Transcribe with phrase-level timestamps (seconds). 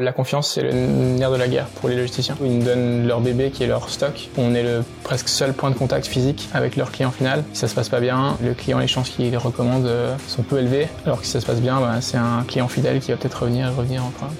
[0.00, 2.36] La confiance, c'est le nerf de la guerre pour les logisticiens.
[2.40, 4.28] Ils nous donnent leur bébé qui est leur stock.
[4.36, 7.42] On est le presque seul point de contact physique avec leur client final.
[7.52, 10.60] Si ça se passe pas bien, le client, les chances qu'il recommande euh, sont peu
[10.60, 10.86] élevées.
[11.04, 13.42] Alors que si ça se passe bien, bah, c'est un client fidèle qui va peut-être
[13.42, 14.30] revenir et revenir encore.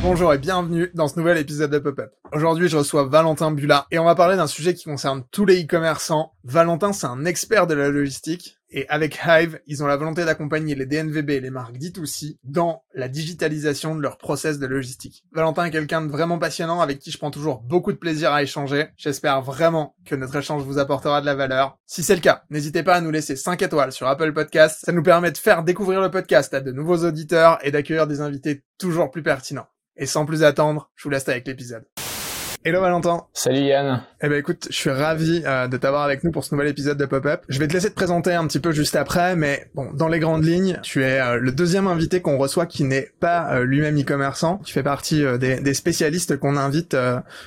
[0.00, 2.12] Bonjour et bienvenue dans ce nouvel épisode de Pop-Up.
[2.32, 5.64] Aujourd'hui, je reçois Valentin Bula et on va parler d'un sujet qui concerne tous les
[5.64, 6.34] e-commerçants.
[6.44, 10.76] Valentin, c'est un expert de la logistique et avec Hive, ils ont la volonté d'accompagner
[10.76, 15.24] les DNVB et les marques dites aussi dans la digitalisation de leur process de logistique.
[15.32, 18.42] Valentin est quelqu'un de vraiment passionnant avec qui je prends toujours beaucoup de plaisir à
[18.42, 18.90] échanger.
[18.96, 21.76] J'espère vraiment que notre échange vous apportera de la valeur.
[21.86, 24.80] Si c'est le cas, n'hésitez pas à nous laisser 5 étoiles sur Apple Podcast.
[24.84, 28.20] Ça nous permet de faire découvrir le podcast à de nouveaux auditeurs et d'accueillir des
[28.20, 29.66] invités toujours plus pertinents.
[29.98, 31.82] Et sans plus attendre, je vous laisse avec l'épisode.
[32.64, 33.24] Hello Valentin.
[33.32, 34.02] Salut Yann.
[34.22, 36.98] Eh ben écoute, je suis ravi euh, de t'avoir avec nous pour ce nouvel épisode
[36.98, 37.42] de Pop-Up.
[37.48, 40.20] Je vais te laisser te présenter un petit peu juste après, mais bon, dans les
[40.20, 43.98] grandes lignes, tu es euh, le deuxième invité qu'on reçoit qui n'est pas euh, lui-même
[44.00, 44.60] e-commerçant.
[44.64, 46.96] Tu fais partie des, des, spécialistes qu'on invite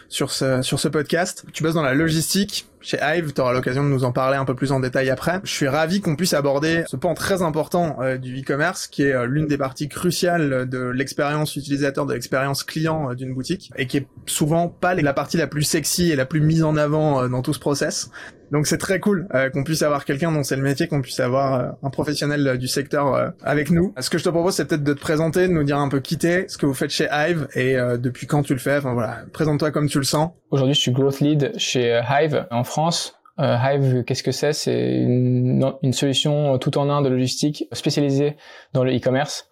[0.09, 1.45] sur ce sur ce podcast.
[1.53, 4.55] Tu bosses dans la logistique, chez Hive, tu l'occasion de nous en parler un peu
[4.55, 5.39] plus en détail après.
[5.43, 9.13] Je suis ravi qu'on puisse aborder ce point très important euh, du e-commerce, qui est
[9.13, 13.87] euh, l'une des parties cruciales de l'expérience utilisateur, de l'expérience client euh, d'une boutique, et
[13.87, 17.27] qui est souvent pas la partie la plus sexy et la plus mise en avant
[17.27, 18.11] dans tout ce process.
[18.51, 21.21] Donc c'est très cool euh, qu'on puisse avoir quelqu'un dont c'est le métier, qu'on puisse
[21.21, 23.93] avoir euh, un professionnel euh, du secteur avec nous.
[23.99, 26.01] Ce que je te propose, c'est peut-être de te présenter, de nous dire un peu
[26.01, 28.77] qui t'es, ce que vous faites chez Hive et depuis quand tu le fais.
[28.77, 30.31] Enfin voilà, présente-toi comme tu le sens.
[30.51, 33.15] Aujourd'hui, je suis growth lead chez Hive en France.
[33.37, 34.53] Hive, qu'est-ce que c'est?
[34.53, 38.35] C'est une, une, solution tout en un de logistique spécialisée
[38.73, 39.49] dans le e-commerce,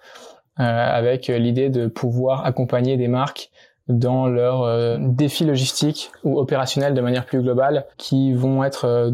[0.57, 3.49] avec l'idée de pouvoir accompagner des marques
[3.89, 9.11] dans leurs euh, défis logistiques ou opérationnels de manière plus globale qui vont être euh,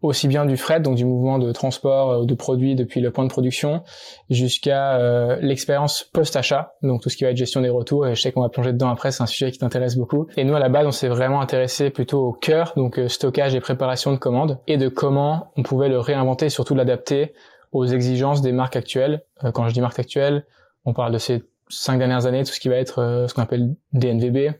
[0.00, 3.24] aussi bien du fret, donc du mouvement de transport euh, de produits depuis le point
[3.24, 3.82] de production,
[4.30, 8.32] jusqu'à l'expérience post-achat, donc tout ce qui va être gestion des retours, et je sais
[8.32, 10.26] qu'on va plonger dedans après, c'est un sujet qui t'intéresse beaucoup.
[10.36, 13.60] Et nous, à la base, on s'est vraiment intéressé plutôt au cœur, donc stockage et
[13.60, 17.32] préparation de commandes, et de comment on pouvait le réinventer surtout l'adapter
[17.72, 19.22] aux exigences des marques actuelles.
[19.54, 20.44] quand je dis marques actuelles,
[20.84, 23.42] on parle de ces cinq dernières années, tout ce qui va être euh, ce qu'on
[23.42, 24.52] appelle DNVB,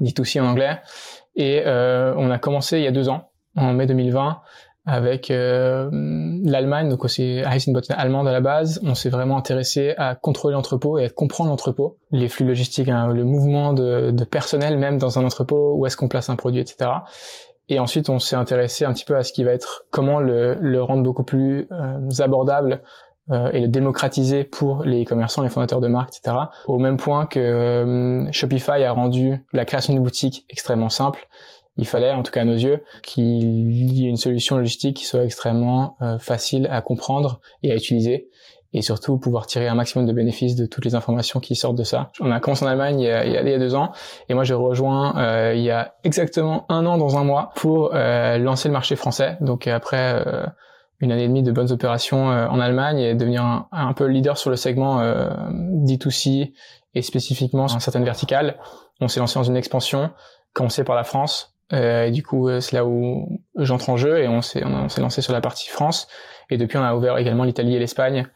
[0.00, 0.80] dit aussi en anglais.
[1.34, 4.40] Et euh, on a commencé il y a deux ans, en mai 2020,
[4.86, 5.90] avec euh,
[6.44, 8.80] l'Allemagne, donc c'est Heisenbot allemande à la base.
[8.84, 13.08] On s'est vraiment intéressé à contrôler l'entrepôt et à comprendre l'entrepôt, les flux logistiques, hein,
[13.08, 16.60] le mouvement de, de, personnel même dans un entrepôt, où est-ce qu'on place un produit,
[16.60, 16.90] etc.
[17.68, 20.54] Et ensuite, on s'est intéressé un petit peu à ce qui va être comment le,
[20.54, 21.68] le rendre beaucoup plus
[22.20, 22.80] abordable
[23.30, 26.36] euh, et le démocratiser pour les commerçants, les fondateurs de marques, etc.
[26.66, 31.28] Au même point que euh, Shopify a rendu la création d'une boutique extrêmement simple,
[31.78, 35.04] il fallait, en tout cas à nos yeux, qu'il y ait une solution logistique qui
[35.04, 38.30] soit extrêmement euh, facile à comprendre et à utiliser
[38.72, 41.84] et surtout pouvoir tirer un maximum de bénéfices de toutes les informations qui sortent de
[41.84, 42.10] ça.
[42.20, 43.92] On a commencé en Allemagne il y a, il y a, deux ans
[44.28, 47.94] et moi j'ai rejoint euh, il y a exactement un an dans un mois pour
[47.94, 49.38] euh, lancer le marché français.
[49.40, 50.22] Donc après
[51.00, 54.06] une année et demie de bonnes opérations euh, en Allemagne et devenir un, un, peu
[54.06, 56.52] leader sur le segment euh, D2C
[56.94, 58.58] et spécifiquement sur certaines verticales.
[59.00, 60.10] On s'est lancé dans une expansion,
[60.52, 61.54] commencé par la France.
[61.72, 65.00] Euh, et du coup, c'est là où j'entre en jeu et on s'est on, s'est
[65.00, 66.08] lancé sur la partie France.
[66.48, 68.26] Et depuis, on a ouvert également l'Italie et l'Espagne.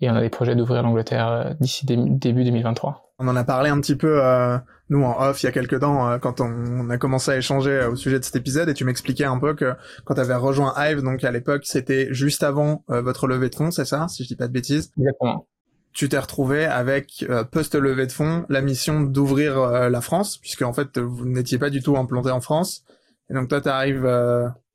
[0.00, 3.07] Et on a des projets d'ouvrir l'Angleterre d'ici début 2023.
[3.20, 4.58] On en a parlé un petit peu euh,
[4.90, 7.72] nous en off il y a quelques temps euh, quand on, a commencé à échanger
[7.72, 9.74] euh, au sujet de cet épisode et tu m'expliquais un peu que
[10.04, 13.72] quand tu avais rejoint Hive donc à l'époque c'était juste avant votre levée de fonds,
[13.72, 14.92] c'est ça si je dis pas de bêtises?
[14.96, 15.48] Exactement.
[15.92, 20.72] Tu t'es retrouvé avec post levée de fonds la mission d'ouvrir la France puisque en
[20.72, 22.84] fait vous n'étiez pas du tout implanté en France
[23.30, 24.06] et donc toi tu arrives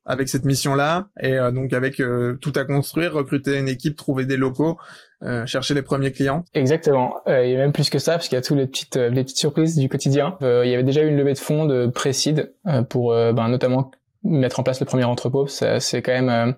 [0.06, 4.26] avec cette mission-là et euh, donc avec euh, tout à construire, recruter une équipe, trouver
[4.26, 4.78] des locaux,
[5.23, 6.44] euh, chercher les premiers clients.
[6.53, 7.16] Exactement.
[7.28, 9.38] y a même plus que ça parce qu'il y a toutes les petites les petites
[9.38, 10.38] surprises du quotidien.
[10.41, 12.53] il y avait déjà eu une levée de fonds de précide
[12.89, 13.91] pour ben, notamment
[14.23, 15.47] mettre en place le premier entrepôt.
[15.47, 16.51] C'est quand même euh,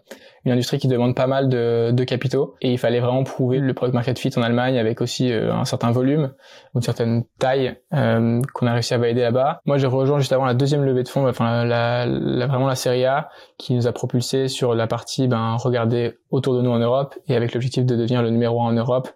[0.45, 3.73] une industrie qui demande pas mal de, de, capitaux et il fallait vraiment prouver le
[3.73, 6.33] product market fit en Allemagne avec aussi euh, un certain volume
[6.75, 9.61] une certaine taille euh, qu'on a réussi à valider là-bas.
[9.65, 12.75] Moi, j'ai rejoint juste avant la deuxième levée de fonds, enfin la, la, vraiment la
[12.75, 16.79] série A qui nous a propulsé sur la partie ben regarder autour de nous en
[16.79, 19.09] Europe et avec l'objectif de devenir le numéro un en Europe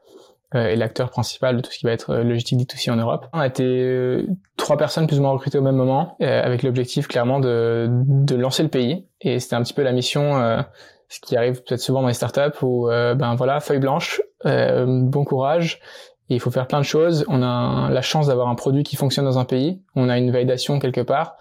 [0.56, 3.28] euh, est l'acteur principal de tout ce qui va être euh, logistique D2C en Europe.
[3.34, 4.26] On a été
[4.58, 8.64] trois personnes plus ou moins recrutées au même moment, avec l'objectif clairement de, de lancer
[8.64, 9.06] le pays.
[9.22, 10.64] Et c'était un petit peu la mission,
[11.10, 15.82] ce qui arrive peut-être souvent dans les startups, où ben voilà, feuille blanche, bon courage,
[16.30, 17.26] Et il faut faire plein de choses.
[17.28, 19.82] On a la chance d'avoir un produit qui fonctionne dans un pays.
[19.96, 21.36] On a une validation quelque part.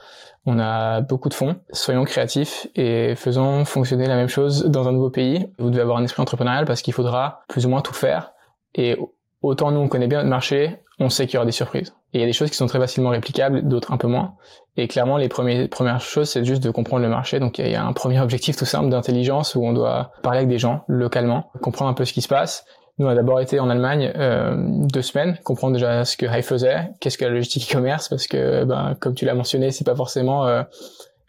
[0.47, 1.57] On a beaucoup de fonds.
[1.73, 5.47] Soyons créatifs et faisons fonctionner la même chose dans un nouveau pays.
[5.59, 8.33] Vous devez avoir un esprit entrepreneurial parce qu'il faudra plus ou moins tout faire.
[8.75, 8.97] Et
[9.43, 11.95] autant nous on connaît bien notre marché, on sait qu'il y aura des surprises.
[12.15, 14.35] Et il y a des choses qui sont très facilement réplicables, d'autres un peu moins.
[14.77, 17.39] Et clairement, les premières, premières choses, c'est juste de comprendre le marché.
[17.39, 20.49] Donc il y a un premier objectif tout simple d'intelligence où on doit parler avec
[20.49, 22.65] des gens localement, comprendre un peu ce qui se passe.
[22.99, 26.45] Nous, on a d'abord été en Allemagne euh, deux semaines, comprendre déjà ce que Hive
[26.45, 29.95] faisait, qu'est-ce que la logistique e-commerce, parce que, ben, comme tu l'as mentionné, c'est pas
[29.95, 30.63] forcément euh,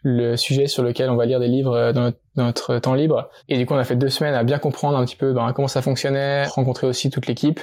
[0.02, 3.30] le sujet sur lequel on va lire des livres euh, dans notre, temps libre.
[3.48, 5.52] Et du coup, on a fait deux semaines à bien comprendre un petit peu ben,
[5.52, 7.60] comment ça fonctionnait, rencontrer aussi toute l'équipe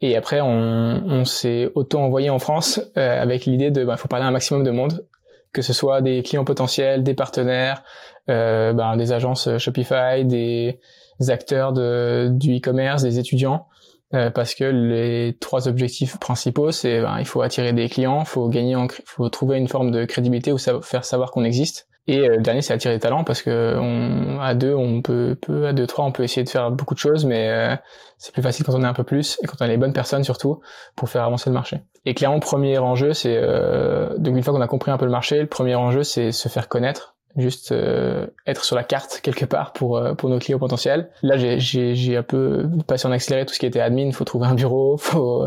[0.00, 4.24] et après, on, on s'est auto-envoyé en France euh, avec l'idée de, bah, faut parler
[4.24, 5.06] à un maximum de monde,
[5.52, 7.82] que ce soit des clients potentiels, des partenaires,
[8.28, 10.80] euh, bah, des agences Shopify, des
[11.28, 13.68] acteurs de, du e-commerce, des étudiants,
[14.14, 18.48] euh, parce que les trois objectifs principaux, c'est bah, il faut attirer des clients, faut
[18.48, 22.36] gagner, en, faut trouver une forme de crédibilité ou faire savoir qu'on existe, et euh,
[22.36, 25.72] le dernier, c'est attirer des talents parce que on, à deux, on peut, peut, à
[25.72, 27.74] deux, trois, on peut essayer de faire beaucoup de choses, mais euh,
[28.18, 29.94] c'est plus facile quand on est un peu plus et quand on a les bonnes
[29.94, 30.60] personnes surtout
[30.96, 31.80] pour faire avancer le marché.
[32.04, 35.06] Et clairement, le premier enjeu, c'est euh, donc une fois qu'on a compris un peu
[35.06, 39.20] le marché, le premier enjeu, c'est se faire connaître, juste euh, être sur la carte
[39.22, 41.08] quelque part pour pour nos clients potentiels.
[41.22, 44.12] Là, j'ai j'ai un peu passé en accéléré tout ce qui était admin.
[44.12, 45.46] Faut trouver un bureau, faut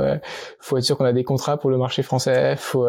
[0.60, 2.88] faut être sûr qu'on a des contrats pour le marché français, faut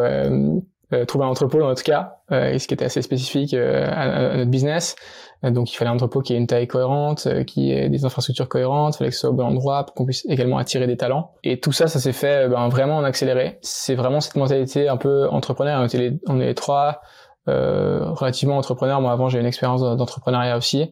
[0.91, 4.37] euh, trouver un entrepôt dans notre cas, euh, ce qui était assez spécifique euh, à,
[4.37, 4.95] notre business.
[5.43, 8.95] donc il fallait un entrepôt qui ait une taille cohérente, qui ait des infrastructures cohérentes,
[8.95, 11.33] il fallait que ce soit au bon endroit pour qu'on puisse également attirer des talents.
[11.43, 13.59] Et tout ça, ça s'est fait ben, vraiment en accéléré.
[13.61, 15.79] C'est vraiment cette mentalité un peu entrepreneur.
[15.79, 17.01] On, était les, on est les trois
[17.45, 19.01] relativement entrepreneurs.
[19.01, 20.91] Moi avant j'ai une expérience d'entrepreneuriat aussi.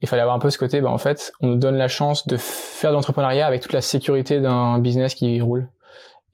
[0.00, 2.26] Il fallait avoir un peu ce côté, ben, en fait, on nous donne la chance
[2.26, 5.70] de faire de l'entrepreneuriat avec toute la sécurité d'un business qui roule.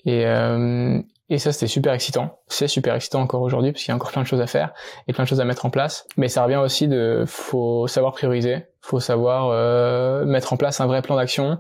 [0.05, 2.41] Et, euh, et ça, c'était super excitant.
[2.49, 4.75] C'est super excitant encore aujourd'hui parce qu'il y a encore plein de choses à faire
[5.07, 6.05] et plein de choses à mettre en place.
[6.17, 10.87] Mais ça revient aussi de, faut savoir prioriser, faut savoir euh, mettre en place un
[10.87, 11.59] vrai plan d'action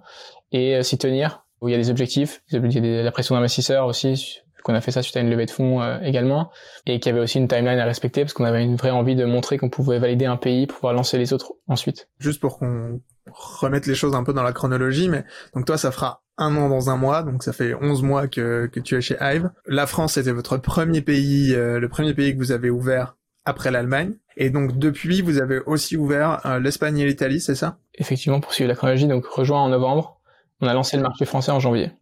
[0.50, 1.44] et euh, s'y tenir.
[1.62, 4.90] Il y a des objectifs, il y a la pression d'investisseurs aussi, qu'on a fait
[4.90, 6.50] ça suite à une levée de fonds euh, également,
[6.86, 9.14] et qu'il y avait aussi une timeline à respecter parce qu'on avait une vraie envie
[9.14, 12.08] de montrer qu'on pouvait valider un pays pour pouvoir lancer les autres ensuite.
[12.18, 13.00] Juste pour qu'on
[13.32, 15.24] remette les choses un peu dans la chronologie, mais
[15.54, 18.66] donc toi, ça fera un an dans un mois, donc ça fait 11 mois que,
[18.66, 19.50] que tu es chez Hive.
[19.66, 23.70] La France, c'était votre premier pays, euh, le premier pays que vous avez ouvert après
[23.70, 24.14] l'Allemagne.
[24.36, 27.78] Et donc depuis, vous avez aussi ouvert euh, l'Espagne et l'Italie, c'est ça?
[27.94, 30.20] Effectivement, pour suivre la chronologie, donc rejoint en novembre.
[30.60, 31.92] On a lancé le marché français en janvier,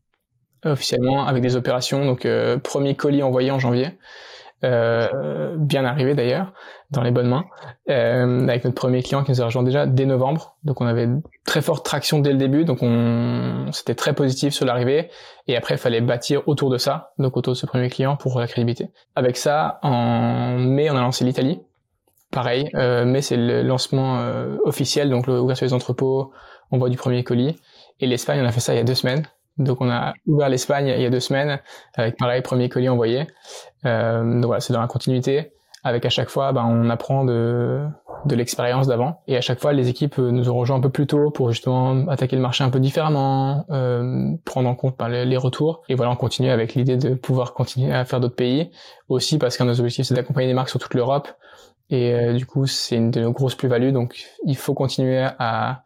[0.64, 2.04] officiellement avec des opérations.
[2.04, 3.98] Donc euh, premier colis envoyé en janvier.
[4.64, 6.52] Euh, bien arrivé d'ailleurs,
[6.90, 7.44] dans les bonnes mains,
[7.90, 10.56] euh, avec notre premier client qui nous a rejoint déjà dès novembre.
[10.64, 11.06] Donc on avait
[11.44, 15.10] très forte traction dès le début, donc on c'était très positif sur l'arrivée.
[15.46, 18.40] Et après, il fallait bâtir autour de ça, donc autour de ce premier client pour
[18.40, 18.90] la crédibilité.
[19.16, 21.60] Avec ça, en mai, on a lancé l'Italie.
[22.30, 26.32] Pareil, euh, mai c'est le lancement euh, officiel, donc l'ouverture des entrepôts,
[26.70, 27.56] on voit du premier colis.
[28.00, 29.26] Et l'Espagne, on a fait ça il y a deux semaines.
[29.58, 31.58] Donc on a ouvert l'Espagne il y a deux semaines
[31.94, 33.26] avec pareil premier colis envoyé.
[33.84, 35.52] Euh, donc voilà, c'est dans la continuité.
[35.88, 37.86] Avec à chaque fois, ben, on apprend de,
[38.24, 39.22] de l'expérience d'avant.
[39.26, 42.06] Et à chaque fois, les équipes nous ont rejoint un peu plus tôt pour justement
[42.08, 45.82] attaquer le marché un peu différemment, euh, prendre en compte ben, les, retours.
[45.88, 48.70] Et voilà, on continue avec l'idée de pouvoir continuer à faire d'autres pays.
[49.08, 51.28] Aussi parce qu'un de nos objectifs, c'est d'accompagner des marques sur toute l'Europe.
[51.90, 53.92] Et euh, du coup, c'est une de nos grosses plus-values.
[53.92, 55.82] Donc, il faut continuer à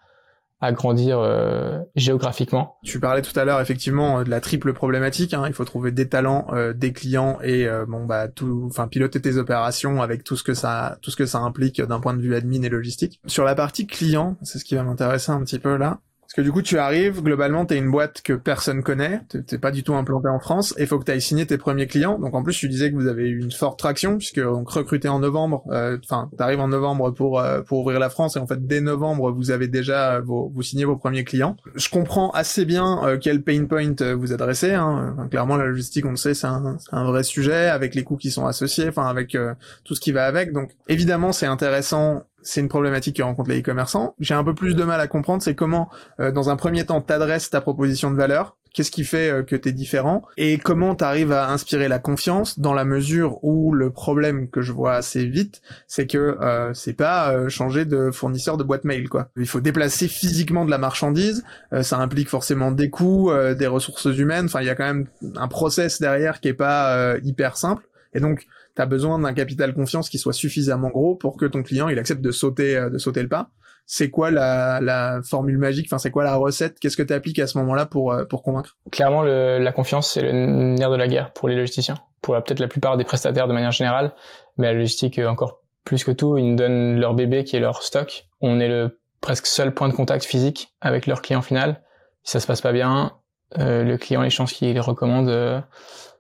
[0.63, 2.77] à grandir euh, géographiquement.
[2.85, 5.35] Tu parlais tout à l'heure effectivement de la triple problématique.
[5.35, 5.45] Hein.
[5.49, 9.21] Il faut trouver des talents, euh, des clients et euh, bon bah tout, enfin piloter
[9.21, 12.23] tes opérations avec tout ce que ça, tout ce que ça implique d'un point de
[12.23, 13.21] vue admin et logistique.
[13.27, 15.99] Sur la partie client, c'est ce qui va m'intéresser un petit peu là.
[16.33, 19.71] Parce que du coup, tu arrives, globalement, t'es une boîte que personne connaît, t'es pas
[19.71, 22.19] du tout implanté en France, et faut que t'ailles signer tes premiers clients.
[22.19, 25.11] Donc en plus, tu disais que vous avez eu une forte traction, puisque donc recruté
[25.11, 28.47] en novembre, euh, enfin, t'arrives en novembre pour euh, pour ouvrir la France, et en
[28.47, 31.55] fait, dès novembre, vous avez déjà vos, vous signez vos premiers clients.
[31.75, 34.73] Je comprends assez bien euh, quel pain point vous adressez.
[34.73, 35.15] Hein.
[35.31, 38.31] clairement, la logistique, on le sait, c'est un, un, vrai sujet, avec les coûts qui
[38.31, 39.37] sont associés, enfin, avec
[39.85, 40.55] tout ce qui va avec.
[40.55, 44.15] Donc évidemment, c'est intéressant c'est une problématique que rencontrent les e-commerçants.
[44.21, 47.01] J'ai un peu plus de mal à comprendre, c'est comment, euh, dans un premier temps,
[47.01, 51.33] t'adresses ta proposition de valeur, qu'est-ce qui fait euh, que t'es différent, et comment t'arrives
[51.33, 55.63] à inspirer la confiance dans la mesure où le problème que je vois assez vite,
[55.87, 59.29] c'est que euh, c'est pas changer de fournisseur de boîte mail, quoi.
[59.37, 61.45] Il faut déplacer physiquement de la marchandise,
[61.83, 65.07] ça implique forcément des coûts, des ressources humaines, enfin il y a quand même
[65.37, 67.85] un process derrière qui est pas hyper simple,
[68.15, 71.63] et donc tu as besoin d'un capital confiance qui soit suffisamment gros pour que ton
[71.63, 73.51] client il accepte de sauter euh, de sauter le pas.
[73.87, 75.87] c'est quoi la, la formule magique?
[75.89, 76.79] Enfin, c'est quoi la recette?
[76.81, 78.77] Qu'est-ce que tu appliques à ce moment-là pour euh, pour convaincre?
[78.91, 82.61] Clairement, le, la confiance, c'est le nerf de la guerre pour les logisticiens, pour peut-être
[82.61, 84.13] la plupart des prestataires de manière générale,
[84.57, 87.61] mais la logistique euh, encore plus que tout, ils nous donnent leur bébé qui est
[87.61, 88.29] leur stock.
[88.41, 91.83] On est le presque seul point de contact physique avec leur client final.
[92.23, 93.13] Si ça se passe pas bien,
[93.59, 95.61] euh, le client, les chances qu'il recommande euh,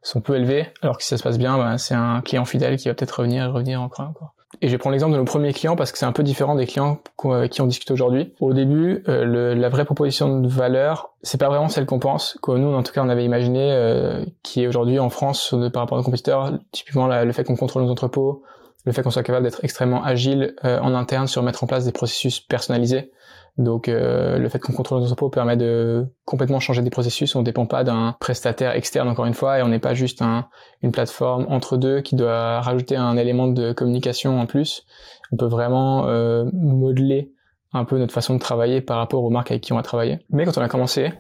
[0.03, 2.77] sont peu élevées, alors que si ça se passe bien, ben, c'est un client fidèle
[2.77, 4.35] qui va peut-être revenir et revenir encore encore.
[4.61, 6.55] Et je vais prendre l'exemple de nos premiers clients parce que c'est un peu différent
[6.55, 8.35] des clients avec qui on discute aujourd'hui.
[8.39, 12.39] Au début, euh, le, la vraie proposition de valeur, c'est pas vraiment celle qu'on pense,
[12.43, 15.83] que nous, en tout cas, on avait imaginé, euh, qui est aujourd'hui en France par
[15.83, 18.43] rapport à nos compétiteurs, typiquement le fait qu'on contrôle nos entrepôts,
[18.85, 21.85] le fait qu'on soit capable d'être extrêmement agile euh, en interne sur mettre en place
[21.85, 23.11] des processus personnalisés.
[23.59, 27.37] Donc euh, le fait qu'on contrôle nos entrepôts permet de complètement changer des processus.
[27.37, 30.23] On ne dépend pas d'un prestataire externe encore une fois et on n'est pas juste
[30.23, 30.47] un,
[30.83, 34.87] une plateforme entre deux qui doit rajouter un élément de communication en plus.
[35.33, 37.33] On peut vraiment euh, modeler
[37.75, 40.21] un peu notre façon de travailler par rapport aux marques avec qui on va travailler.
[40.31, 41.13] Mais quand on a commencé,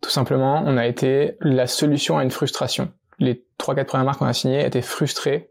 [0.00, 2.90] tout simplement, on a été la solution à une frustration.
[3.18, 5.50] Les trois quatre premières marques qu'on a signées étaient frustrées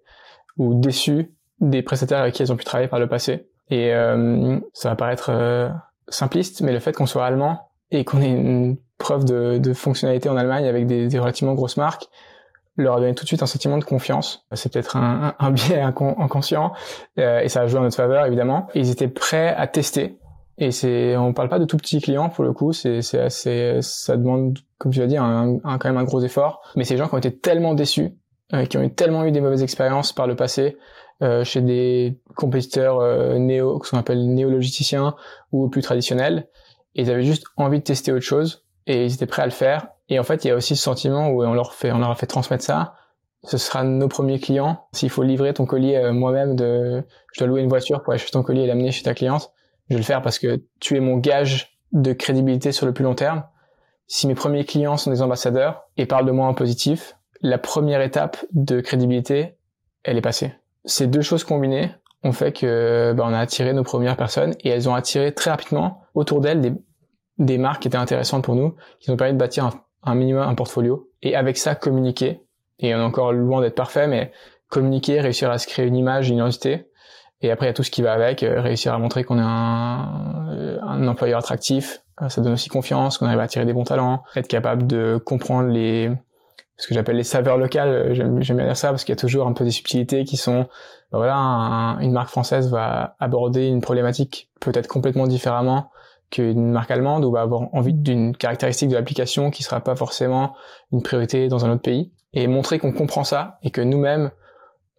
[0.57, 3.47] ou déçues des prestataires avec qui elles ont pu travailler par le passé.
[3.69, 5.69] Et euh, ça va paraître euh,
[6.09, 10.29] simpliste, mais le fait qu'on soit allemand et qu'on ait une preuve de, de, fonctionnalité
[10.29, 12.07] en Allemagne avec des, des, relativement grosses marques,
[12.75, 14.45] leur a donné tout de suite un sentiment de confiance.
[14.53, 16.73] C'est peut-être un, un, biais inconscient
[17.19, 18.67] euh, et ça a joué en notre faveur évidemment.
[18.75, 20.17] Ils étaient prêts à tester.
[20.59, 22.73] Et c'est, on parle pas de tout petits clients pour le coup.
[22.73, 26.21] C'est, c'est assez, ça demande, comme tu l'as dit, un, un, quand même un gros
[26.21, 26.61] effort.
[26.75, 28.15] Mais des gens qui ont été tellement déçus,
[28.53, 30.77] euh, qui ont eu tellement eu des mauvaises expériences par le passé,
[31.23, 35.15] euh, chez des compétiteurs euh, néo, ce qu'on appelle néologisticiens
[35.51, 36.47] ou plus traditionnels.
[36.93, 39.51] Et ils avaient juste envie de tester autre chose et ils étaient prêts à le
[39.51, 39.87] faire.
[40.09, 42.11] Et en fait, il y a aussi ce sentiment où on leur fait, on leur
[42.11, 42.93] a fait transmettre ça.
[43.43, 44.85] Ce sera nos premiers clients.
[44.93, 48.31] S'il faut livrer ton colis euh, moi-même, de, je dois louer une voiture pour acheter
[48.31, 49.51] ton colis et l'amener chez ta cliente,
[49.89, 53.03] je vais le faire parce que tu es mon gage de crédibilité sur le plus
[53.03, 53.43] long terme.
[54.05, 58.01] Si mes premiers clients sont des ambassadeurs et parlent de moi en positif, la première
[58.01, 59.55] étape de crédibilité,
[60.03, 60.53] elle est passée
[60.87, 61.91] ces deux choses combinées
[62.23, 65.51] ont fait que bah, on a attiré nos premières personnes et elles ont attiré très
[65.51, 66.73] rapidement autour d'elles des,
[67.37, 69.69] des marques qui étaient intéressantes pour nous, qui nous ont permis de bâtir
[70.03, 72.41] un, minimum un portfolio et avec ça communiquer.
[72.79, 74.31] Et on est encore loin d'être parfait, mais
[74.69, 76.87] communiquer, réussir à se créer une image, une identité.
[77.41, 79.37] Et après, il y a tout ce qui va avec, euh, réussir à montrer qu'on
[79.37, 82.01] est un, euh, un employeur attractif.
[82.21, 85.21] Euh, ça donne aussi confiance, qu'on arrive à attirer des bons talents, être capable de
[85.23, 86.11] comprendre les,
[86.77, 87.89] ce que j'appelle les saveurs locales.
[87.89, 90.37] Euh, j'aime bien dire ça parce qu'il y a toujours un peu des subtilités qui
[90.37, 90.67] sont,
[91.11, 95.89] ben voilà, une marque française va aborder une problématique peut-être complètement différemment
[96.29, 100.55] qu'une marque allemande ou va avoir envie d'une caractéristique de l'application qui sera pas forcément
[100.91, 104.31] une priorité dans un autre pays et montrer qu'on comprend ça et que nous-mêmes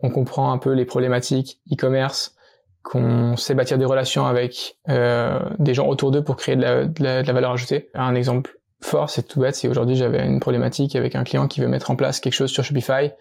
[0.01, 2.35] on comprend un peu les problématiques e-commerce,
[2.83, 6.87] qu'on sait bâtir des relations avec euh, des gens autour d'eux pour créer de la,
[6.87, 7.91] de la valeur ajoutée.
[7.95, 9.55] Un exemple fort, c'est tout bête.
[9.55, 12.51] Si aujourd'hui j'avais une problématique avec un client qui veut mettre en place quelque chose
[12.51, 13.13] sur Shopify,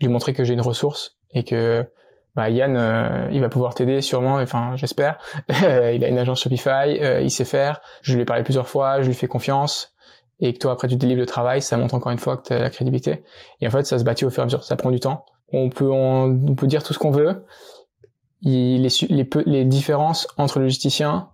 [0.00, 1.86] lui montrer que j'ai une ressource et que
[2.34, 5.18] bah, Yann, euh, il va pouvoir t'aider sûrement, enfin j'espère.
[5.48, 7.80] il a une agence Shopify, euh, il sait faire.
[8.02, 9.94] Je lui ai parlé plusieurs fois, je lui fais confiance.
[10.38, 12.52] Et que toi après tu délivres le travail, ça montre encore une fois que tu
[12.52, 13.24] as la crédibilité.
[13.62, 15.24] Et en fait ça se bâtit au fur et à mesure, ça prend du temps.
[15.52, 17.44] On peut on, peut dire tout ce qu'on veut.
[18.42, 21.30] Les, les, les différences entre logisticiens,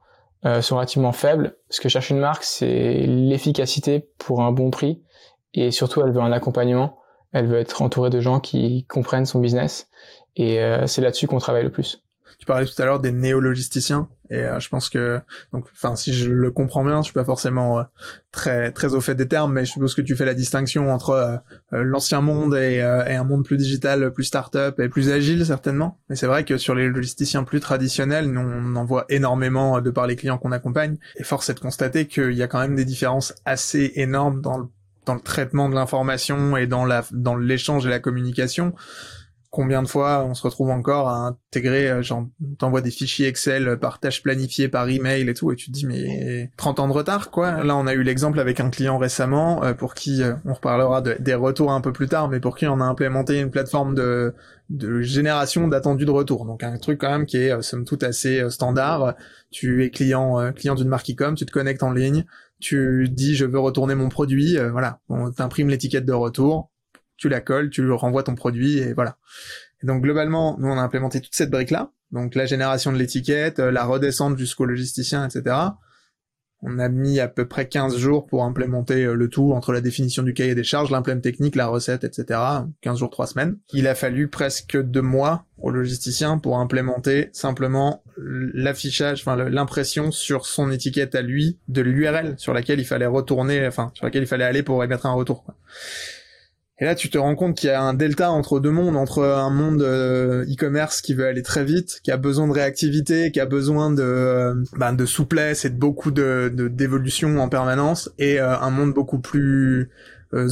[0.61, 1.57] sont relativement faibles.
[1.71, 5.03] Ce que cherche une marque, c'est l'efficacité pour un bon prix
[5.55, 6.99] et surtout elle veut un accompagnement.
[7.33, 9.89] Elle veut être entourée de gens qui comprennent son business
[10.37, 12.02] et euh, c'est là-dessus qu'on travaille le plus.
[12.43, 15.21] Tu parlais tout à l'heure des néologisticiens et euh, je pense que
[15.53, 17.83] donc enfin si je le comprends bien, je suis pas forcément euh,
[18.33, 21.11] très très au fait des termes, mais je suppose que tu fais la distinction entre
[21.11, 21.37] euh,
[21.85, 26.01] l'ancien monde et, et, un monde plus digital, plus start-up et plus agile certainement.
[26.09, 29.91] Mais c'est vrai que sur les logisticiens plus traditionnels, nous, on en voit énormément de
[29.91, 32.75] par les clients qu'on accompagne et force est de constater qu'il y a quand même
[32.75, 34.65] des différences assez énormes dans le
[35.07, 38.75] dans le traitement de l'information et dans la dans l'échange et la communication
[39.53, 42.27] combien de fois on se retrouve encore à intégrer, euh, genre,
[42.59, 45.87] t'envoies des fichiers Excel par tâche planifiée, par email et tout, et tu te dis,
[45.87, 47.63] mais 30 ans de retard, quoi.
[47.63, 51.03] Là, on a eu l'exemple avec un client récemment, euh, pour qui, euh, on reparlera
[51.03, 54.35] des retours un peu plus tard, mais pour qui on a implémenté une plateforme de,
[54.71, 56.47] de génération d'attendus de retour.
[56.47, 59.15] Donc un truc quand même qui est, somme toute, assez standard.
[59.51, 62.25] Tu es client, client d'une marque e-com, tu te connectes en ligne,
[62.59, 65.01] tu dis, je veux retourner mon produit, voilà.
[65.11, 66.72] On t'imprime l'étiquette de retour,
[67.17, 69.17] tu la colles, tu renvoies ton produit et voilà.
[69.83, 72.99] Et donc globalement, nous on a implémenté toute cette brique là, donc la génération de
[72.99, 75.57] l'étiquette, euh, la redescente jusqu'au logisticien, etc.
[76.65, 80.23] On a mis à peu près 15 jours pour implémenter le tout entre la définition
[80.23, 82.39] du cahier des charges, l'implément technique, la recette, etc.
[82.83, 83.59] 15 jours, 3 semaines.
[83.73, 90.47] Il a fallu presque deux mois au logisticien pour implémenter simplement l'affichage, enfin l'impression sur
[90.47, 94.29] son étiquette à lui de l'URL sur laquelle il fallait retourner, enfin sur laquelle il
[94.29, 95.45] fallait aller pour émettre un retour.
[96.79, 99.23] Et là, tu te rends compte qu'il y a un delta entre deux mondes, entre
[99.23, 103.41] un monde euh, e-commerce qui veut aller très vite, qui a besoin de réactivité, qui
[103.41, 108.41] a besoin de, euh, bah, de souplesse et de beaucoup de d'évolution en permanence, et
[108.41, 109.91] euh, un monde beaucoup plus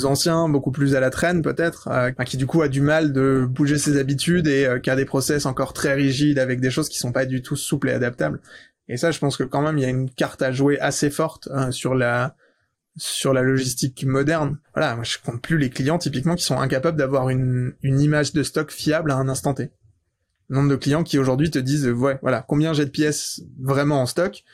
[0.05, 1.89] ancien, beaucoup plus à la traîne peut-être,
[2.27, 5.47] qui du coup a du mal de bouger ses habitudes et qui a des process
[5.47, 8.41] encore très rigides avec des choses qui sont pas du tout souples et adaptables.
[8.89, 11.09] Et ça, je pense que quand même, il y a une carte à jouer assez
[11.09, 12.37] forte sur la
[12.97, 14.59] sur la logistique moderne.
[14.75, 18.33] Voilà, moi je compte plus les clients typiquement qui sont incapables d'avoir une, une image
[18.33, 19.71] de stock fiable à un instant T.
[20.49, 24.07] nombre de clients qui aujourd'hui te disent ouais voilà combien j'ai de pièces vraiment en
[24.07, 24.45] stock?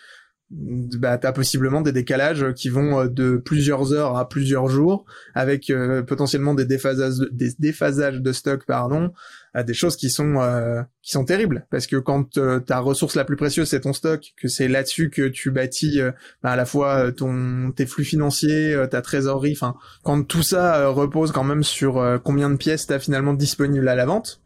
[0.50, 5.70] Bah t'as possiblement des décalages qui vont euh, de plusieurs heures à plusieurs jours avec
[5.70, 9.12] euh, potentiellement des déphasages de, des déphasages de stock pardon
[9.56, 13.24] à des choses qui sont euh, qui sont terribles parce que quand ta ressource la
[13.24, 16.00] plus précieuse c'est ton stock que c'est là-dessus que tu bâtis
[16.42, 21.32] bah, à la fois ton tes flux financiers ta trésorerie enfin quand tout ça repose
[21.32, 24.40] quand même sur combien de pièces t'as finalement disponibles à la vente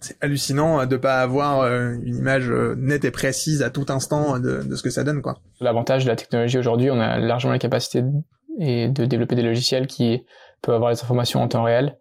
[0.00, 3.86] c'est hallucinant euh, de pas avoir euh, une image euh, nette et précise à tout
[3.88, 5.38] instant de, ce que ça donne quoi.
[5.60, 9.86] L'avantage de la technologie aujourd'hui, on a largement la capacité de, de développer des logiciels
[9.86, 10.24] qui
[10.62, 11.98] peuvent avoir les informations en temps réel.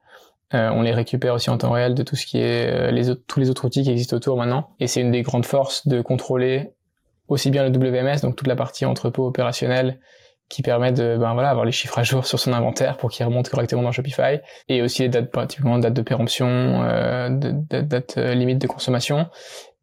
[0.51, 3.39] On les récupère aussi en temps réel de tout ce qui est les autres, tous
[3.39, 4.69] les autres outils qui existent autour maintenant.
[4.79, 6.71] Et c'est une des grandes forces de contrôler
[7.27, 9.99] aussi bien le WMS, donc toute la partie entrepôt opérationnel
[10.49, 13.25] qui permet de ben voilà avoir les chiffres à jour sur son inventaire pour qu'il
[13.25, 14.39] remonte correctement dans Shopify.
[14.69, 19.27] Et aussi les dates pratiquement date de péremption euh, date euh, limite de consommation.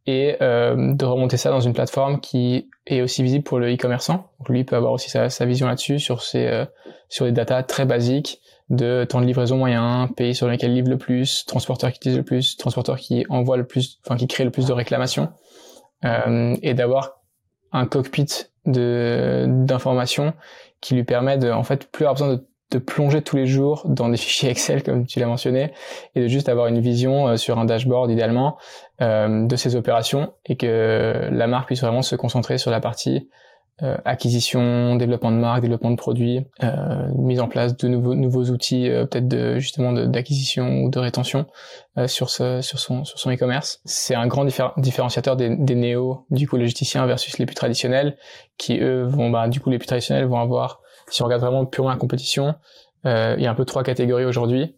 [0.06, 4.30] Et euh, de remonter ça dans une plateforme qui est aussi visible pour le e-commerçant.
[4.48, 6.64] Lui peut avoir aussi sa, sa vision là-dessus sur ses euh,
[7.08, 8.40] sur des datas très basiques
[8.72, 12.16] de temps de livraison moyen, pays sur lesquels il livre le plus, transporteur qui utilise
[12.16, 15.28] le plus, transporteur qui envoie le plus, enfin qui crée le plus de réclamations,
[16.04, 17.20] euh, et d'avoir
[17.70, 18.26] un cockpit
[18.64, 20.32] de d'informations
[20.80, 23.82] qui lui permet de en fait plus avoir besoin de, de, plonger tous les jours
[23.84, 25.72] dans des fichiers Excel comme tu l'as mentionné
[26.14, 28.56] et de juste avoir une vision euh, sur un dashboard idéalement
[29.00, 33.28] euh, de ses opérations et que la marque puisse vraiment se concentrer sur la partie
[33.82, 38.44] euh, acquisition, développement de marque, développement de produits, euh, mise en place de nouveaux nouveaux
[38.50, 41.46] outils euh, peut-être de justement d'acquisition ou de rétention
[41.96, 43.80] euh, sur ce sur son sur son e-commerce.
[43.86, 48.16] C'est un grand différenciateur des, des néo du coup logisticiens versus les plus traditionnels
[48.58, 51.64] qui eux vont bah du coup les plus traditionnels vont avoir si on regarde vraiment
[51.64, 52.54] purement la compétition,
[53.04, 54.76] il y a un peu trois catégories aujourd'hui.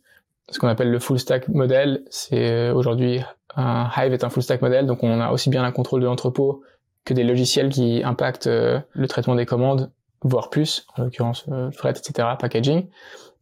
[0.51, 3.21] Ce qu'on appelle le full stack modèle, c'est aujourd'hui
[3.57, 6.07] un Hive est un full stack modèle, donc on a aussi bien un contrôle de
[6.07, 6.63] l'entrepôt
[7.05, 9.91] que des logiciels qui impactent euh, le traitement des commandes,
[10.23, 12.89] voire plus, en l'occurrence euh, fret, etc., packaging.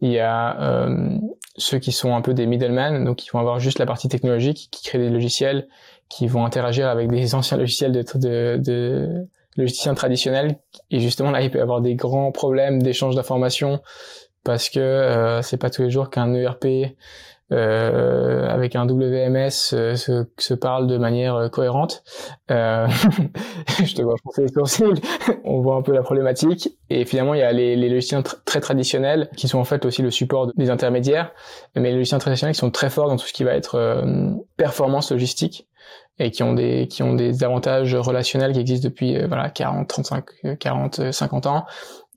[0.01, 1.19] Il y a euh,
[1.57, 4.69] ceux qui sont un peu des middlemen, donc qui vont avoir juste la partie technologique,
[4.73, 5.69] qui créent des logiciels,
[6.09, 10.59] qui vont interagir avec des anciens logiciels de, de, de logiciels traditionnels.
[10.91, 13.81] Et justement, là, il peut y avoir des grands problèmes d'échange d'informations
[14.45, 16.67] parce que euh, c'est pas tous les jours qu'un ERP
[17.53, 22.03] euh, avec un WMS euh, se, se, parle de manière euh, cohérente.
[22.51, 22.87] Euh,
[23.85, 24.15] je te vois
[24.55, 24.87] penser.
[25.45, 26.71] On voit un peu la problématique.
[26.89, 30.03] Et finalement, il y a les, les logiciels très traditionnels qui sont en fait aussi
[30.03, 31.33] le support des intermédiaires,
[31.77, 34.05] mais les logiciels traditionnels qui sont très forts dans tout ce qui va être
[34.57, 35.69] performance logistique
[36.19, 40.25] et qui ont des qui ont des avantages relationnels qui existent depuis voilà 40 35
[40.59, 41.65] 40 50 ans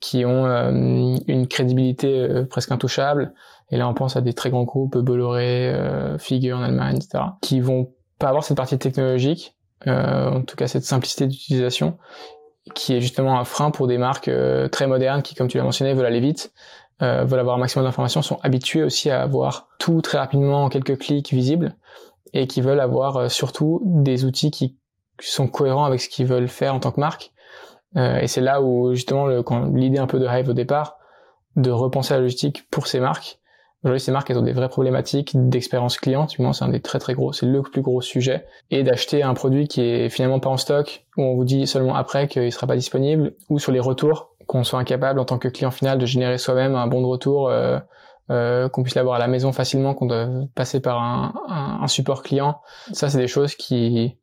[0.00, 3.32] qui ont une crédibilité presque intouchable
[3.70, 7.24] et là, on pense à des très grands groupes, Bolloré, euh, Figure en Allemagne, etc.,
[7.40, 11.98] qui vont pas avoir cette partie technologique, euh, en tout cas cette simplicité d'utilisation,
[12.74, 15.64] qui est justement un frein pour des marques euh, très modernes qui, comme tu l'as
[15.64, 16.52] mentionné, veulent aller vite,
[17.02, 20.68] euh, veulent avoir un maximum d'informations, sont habitués aussi à avoir tout très rapidement en
[20.68, 21.76] quelques clics visibles,
[22.32, 24.78] et qui veulent avoir euh, surtout des outils qui
[25.20, 27.32] sont cohérents avec ce qu'ils veulent faire en tant que marque.
[27.96, 30.96] Euh, et c'est là où justement l'idée un peu de Hive au départ,
[31.56, 33.40] de repenser la logistique pour ces marques,
[33.86, 36.26] Aujourd'hui, ces marques, elles ont des vraies problématiques d'expérience client.
[36.26, 38.44] C'est un des très très gros, c'est le plus gros sujet.
[38.72, 41.94] Et d'acheter un produit qui est finalement pas en stock, où on vous dit seulement
[41.94, 45.46] après qu'il sera pas disponible, ou sur les retours, qu'on soit incapable en tant que
[45.46, 47.78] client final de générer soi-même un bon de retour, euh,
[48.30, 51.32] euh, qu'on puisse l'avoir à la maison facilement, qu'on doit passer par un,
[51.80, 52.60] un, support client.
[52.92, 54.18] Ça, c'est des choses qui,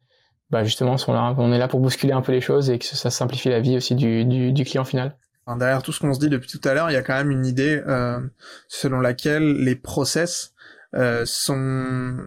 [0.50, 1.34] bah justement, sont là.
[1.38, 3.78] On est là pour bousculer un peu les choses et que ça simplifie la vie
[3.78, 5.16] aussi du, du, du client final
[5.48, 7.32] derrière tout ce qu'on se dit depuis tout à l'heure, il y a quand même
[7.32, 8.20] une idée euh,
[8.68, 10.54] selon laquelle les process
[10.96, 12.18] euh, sont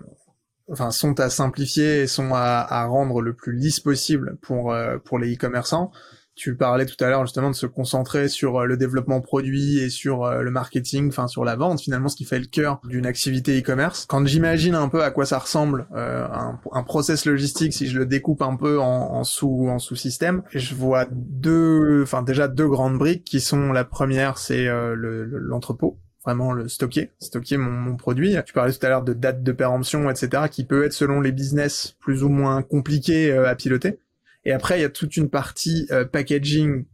[0.70, 4.98] enfin sont à simplifier et sont à, à, rendre le plus lisse possible pour euh,
[4.98, 5.92] pour les e-commerçants
[6.36, 9.88] Tu parlais tout à l'heure justement de se concentrer sur euh, le développement produit et
[9.88, 13.06] sur euh, le marketing, enfin sur la vente, finalement ce qui fait le cœur d'une
[13.06, 14.04] activité e-commerce.
[14.06, 17.98] Quand j'imagine un peu à quoi ça ressemble euh, un, un, process logistique, si je
[17.98, 22.68] le découpe un peu en, en sous en sous-système, je vois deux, enfin déjà deux
[22.68, 28.36] grandes briques qui sont la première, c'est l'entrepôt vraiment le stocker, stocker mon, mon, produit.
[28.44, 31.32] Tu parlais tout à l'heure de date de péremption, etc., qui peut être selon les
[31.32, 34.00] business plus ou moins compliqué à piloter.
[34.46, 36.84] Et après, il y a toute une partie euh, packaging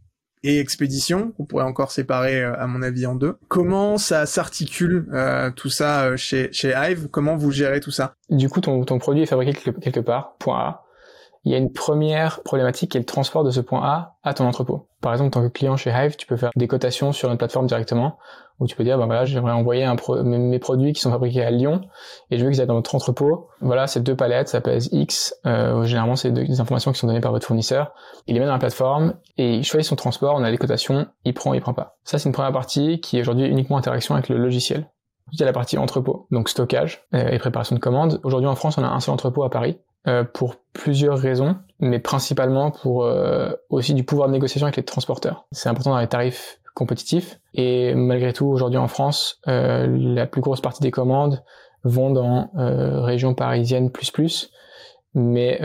[0.41, 3.37] et expédition qu'on pourrait encore séparer euh, à mon avis en deux.
[3.47, 7.09] Comment ça s'articule euh, tout ça chez chez Hive?
[7.09, 8.15] Comment vous gérez tout ça?
[8.31, 10.83] Du coup, ton, ton produit est fabriqué quelque part, point A.
[11.45, 14.33] Il y a une première problématique qui est le transport de ce point A à
[14.33, 14.87] ton entrepôt.
[15.01, 17.37] Par exemple, en tant que client chez Hive, tu peux faire des cotations sur une
[17.37, 18.17] plateforme directement
[18.59, 21.51] où tu peux dire, ben voilà, j'aimerais envoyer un mes, produits qui sont fabriqués à
[21.51, 21.81] Lyon
[22.31, 23.49] et je veux qu'ils aillent dans votre entrepôt.
[23.61, 25.35] Voilà, c'est deux palettes, ça pèse X.
[25.45, 27.93] Euh, généralement, c'est des informations qui sont données par votre fournisseur.
[28.27, 31.07] Il les met dans la plateforme et il choisit son transport, on a les cotations,
[31.25, 31.97] il prend, il prend pas.
[32.03, 34.89] Ça, c'est une première partie qui est aujourd'hui uniquement interaction avec le logiciel.
[35.31, 38.19] Il y a la partie entrepôt, donc stockage euh, et préparation de commandes.
[38.23, 41.99] Aujourd'hui en France, on a un seul entrepôt à Paris euh, pour plusieurs raisons, mais
[41.99, 45.45] principalement pour euh, aussi du pouvoir de négociation avec les transporteurs.
[45.51, 50.41] C'est important dans les tarifs compétitifs et malgré tout aujourd'hui en France, euh, la plus
[50.41, 51.43] grosse partie des commandes
[51.83, 54.51] vont dans région parisienne plus plus,
[55.13, 55.59] mais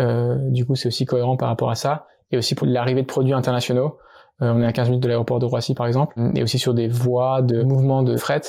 [0.51, 3.35] du coup c'est aussi cohérent par rapport à ça et aussi pour l'arrivée de produits
[3.35, 3.99] internationaux.
[4.41, 6.89] on est à 15 minutes de l'aéroport de Roissy par exemple, et aussi sur des
[6.89, 8.43] voies de mouvement de fret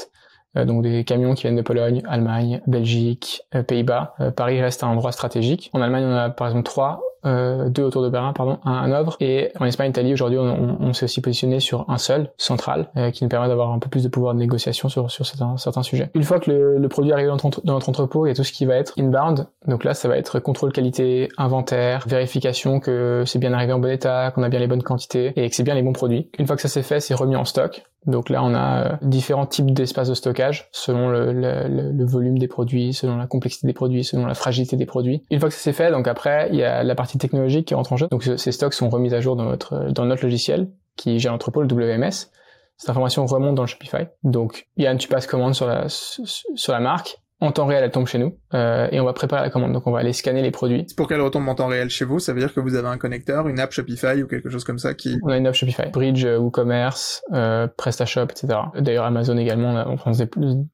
[0.58, 4.16] euh, donc des camions qui viennent de Pologne, Allemagne, Belgique, euh, Pays-Bas.
[4.20, 5.70] Euh, Paris reste un endroit stratégique.
[5.74, 8.82] En Allemagne, on a par exemple trois euh, deux autour de Berlin, pardon, un à
[8.82, 9.18] Hanovre.
[9.20, 13.12] Et en Espagne, Italie, aujourd'hui, on, on, s'est aussi positionné sur un seul, central, euh,
[13.12, 15.84] qui nous permet d'avoir un peu plus de pouvoir de négociation sur, sur certains, certains
[15.84, 16.10] sujets.
[16.14, 18.44] Une fois que le, le produit arrive dans, dans, notre entrepôt, il y a tout
[18.44, 19.48] ce qui va être inbound.
[19.68, 23.92] Donc là, ça va être contrôle qualité, inventaire, vérification que c'est bien arrivé en bon
[23.92, 26.30] état, qu'on a bien les bonnes quantités et que c'est bien les bons produits.
[26.38, 27.84] Une fois que ça s'est fait, c'est remis en stock.
[28.06, 32.38] Donc là, on a euh, différents types d'espaces de stockage selon le, le, le, volume
[32.38, 35.24] des produits, selon la complexité des produits, selon la fragilité des produits.
[35.30, 37.74] Une fois que ça s'est fait, donc après, il y a la partie technologique qui
[37.74, 38.08] rentre en jeu.
[38.10, 41.62] Donc ces stocks sont remis à jour dans notre dans notre logiciel qui gère l'entrepôt,
[41.62, 42.32] le WMS.
[42.78, 44.08] Cette information remonte dans le Shopify.
[44.24, 48.08] Donc Yann, tu passes commande sur la sur la marque en temps réel, elle tombe
[48.08, 49.74] chez nous euh, et on va préparer la commande.
[49.74, 50.86] Donc on va aller scanner les produits.
[50.98, 52.98] Pour qu'elle retombe en temps réel chez vous, ça veut dire que vous avez un
[52.98, 55.18] connecteur, une app Shopify ou quelque chose comme ça qui.
[55.24, 58.60] On a une app Shopify, Bridge, euh, WooCommerce, euh, PrestaShop, etc.
[58.80, 60.24] D'ailleurs Amazon également, on, on se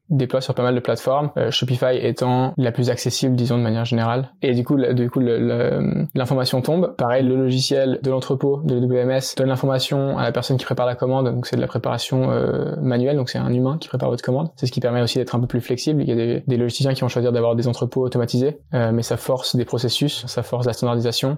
[0.10, 1.32] déploie sur pas mal de plateformes.
[1.38, 4.32] Euh, Shopify étant la plus accessible, disons de manière générale.
[4.42, 6.96] Et du coup, du coup, l'information tombe.
[6.98, 10.96] Pareil, le logiciel de l'entrepôt de WMS donne l'information à la personne qui prépare la
[10.96, 11.26] commande.
[11.26, 14.50] Donc c'est de la préparation euh, manuelle, donc c'est un humain qui prépare votre commande.
[14.56, 16.02] C'est ce qui permet aussi d'être un peu plus flexible.
[16.02, 19.02] Il y a des, des logiciens qui vont choisir d'avoir des entrepôts automatisés, euh, mais
[19.02, 21.38] ça force des processus, ça force la standardisation,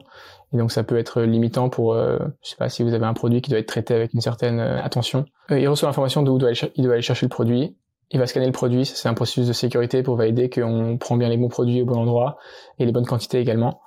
[0.53, 3.13] et donc ça peut être limitant pour, euh, je sais pas, si vous avez un
[3.13, 5.25] produit qui doit être traité avec une certaine euh, attention.
[5.49, 7.77] Il reçoit l'information d'où doit il doit aller chercher le produit,
[8.11, 11.29] il va scanner le produit, c'est un processus de sécurité pour valider qu'on prend bien
[11.29, 12.37] les bons produits au bon endroit
[12.79, 13.81] et les bonnes quantités également.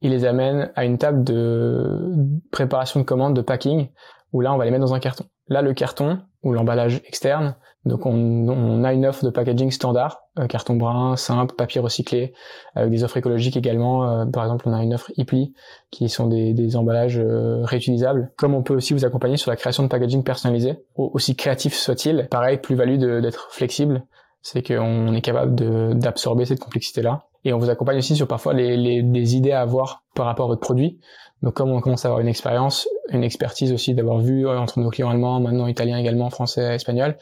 [0.00, 2.16] Il les amène à une table de
[2.50, 3.88] préparation de commande, de packing,
[4.32, 5.26] où là on va les mettre dans un carton.
[5.48, 10.46] Là le carton, ou l'emballage externe, donc on, a une offre de packaging standard, euh,
[10.46, 12.34] carton brun, simple, papier recyclé,
[12.74, 14.06] avec des offres écologiques également.
[14.06, 15.54] Euh, par exemple, on a une offre Ipli,
[15.90, 18.32] qui sont des, emballages euh, réutilisables.
[18.36, 22.28] Comme on peut aussi vous accompagner sur la création de packaging personnalisé, aussi créatif soit-il.
[22.30, 24.04] Pareil, plus-value d'être flexible,
[24.42, 25.54] c'est qu'on est capable
[25.98, 27.24] d'absorber cette complexité-là.
[27.44, 30.48] Et on vous accompagne aussi sur parfois les, les, idées à avoir par rapport à
[30.48, 31.00] votre produit.
[31.42, 34.90] Donc comme on commence à avoir une expérience, une expertise aussi d'avoir vu entre nos
[34.90, 37.16] clients allemands, maintenant italiens également, français, espagnols,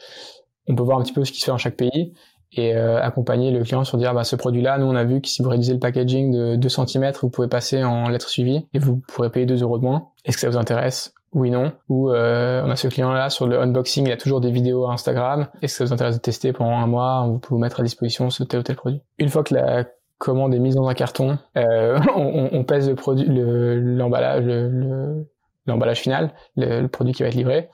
[0.69, 2.13] on peut voir un petit peu ce qui se fait dans chaque pays
[2.53, 5.21] et euh, accompagner le client sur dire bah ce produit là nous on a vu
[5.21, 8.67] que si vous réduisez le packaging de 2 cm vous pouvez passer en lettres suivies
[8.73, 10.07] et vous pourrez payer 2 euros de moins.
[10.25, 11.13] Est-ce que ça vous intéresse?
[11.31, 11.73] Oui non.
[11.89, 14.51] Ou euh, on a ce client là sur le unboxing il y a toujours des
[14.51, 15.47] vidéos à Instagram.
[15.61, 17.21] Est-ce que ça vous intéresse de tester pendant un mois?
[17.21, 19.01] On peut vous mettre à disposition ce tel ou tel produit.
[19.19, 19.85] Une fois que la
[20.17, 25.25] commande est mise dans un carton euh, on, pèse le produit l'emballage le,
[25.65, 27.69] l'emballage final le, le produit qui va être livré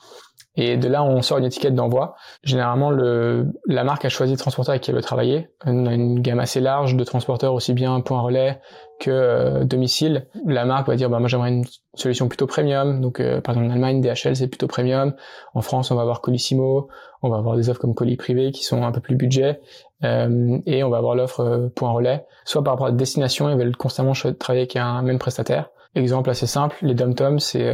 [0.58, 2.16] et de là, on sort une étiquette d'envoi.
[2.44, 5.50] Généralement, le, la marque a choisi le transporteur avec qui elle veut travailler.
[5.66, 8.62] On a une gamme assez large de transporteurs, aussi bien point relais
[9.00, 10.28] que euh, domicile.
[10.46, 13.02] La marque va dire, bah, moi j'aimerais une solution plutôt premium.
[13.02, 15.14] Donc, euh, par exemple, en Allemagne, DHL, c'est plutôt premium.
[15.54, 16.88] En France, on va avoir Colissimo.
[17.22, 19.60] On va avoir des offres comme colis privé qui sont un peu plus budget.
[20.04, 22.26] Euh, et on va avoir l'offre euh, point relais.
[22.46, 25.70] Soit par rapport à la destination, ils veulent constamment travailler avec un même prestataire.
[25.96, 27.74] Exemple assez simple, les dom c'est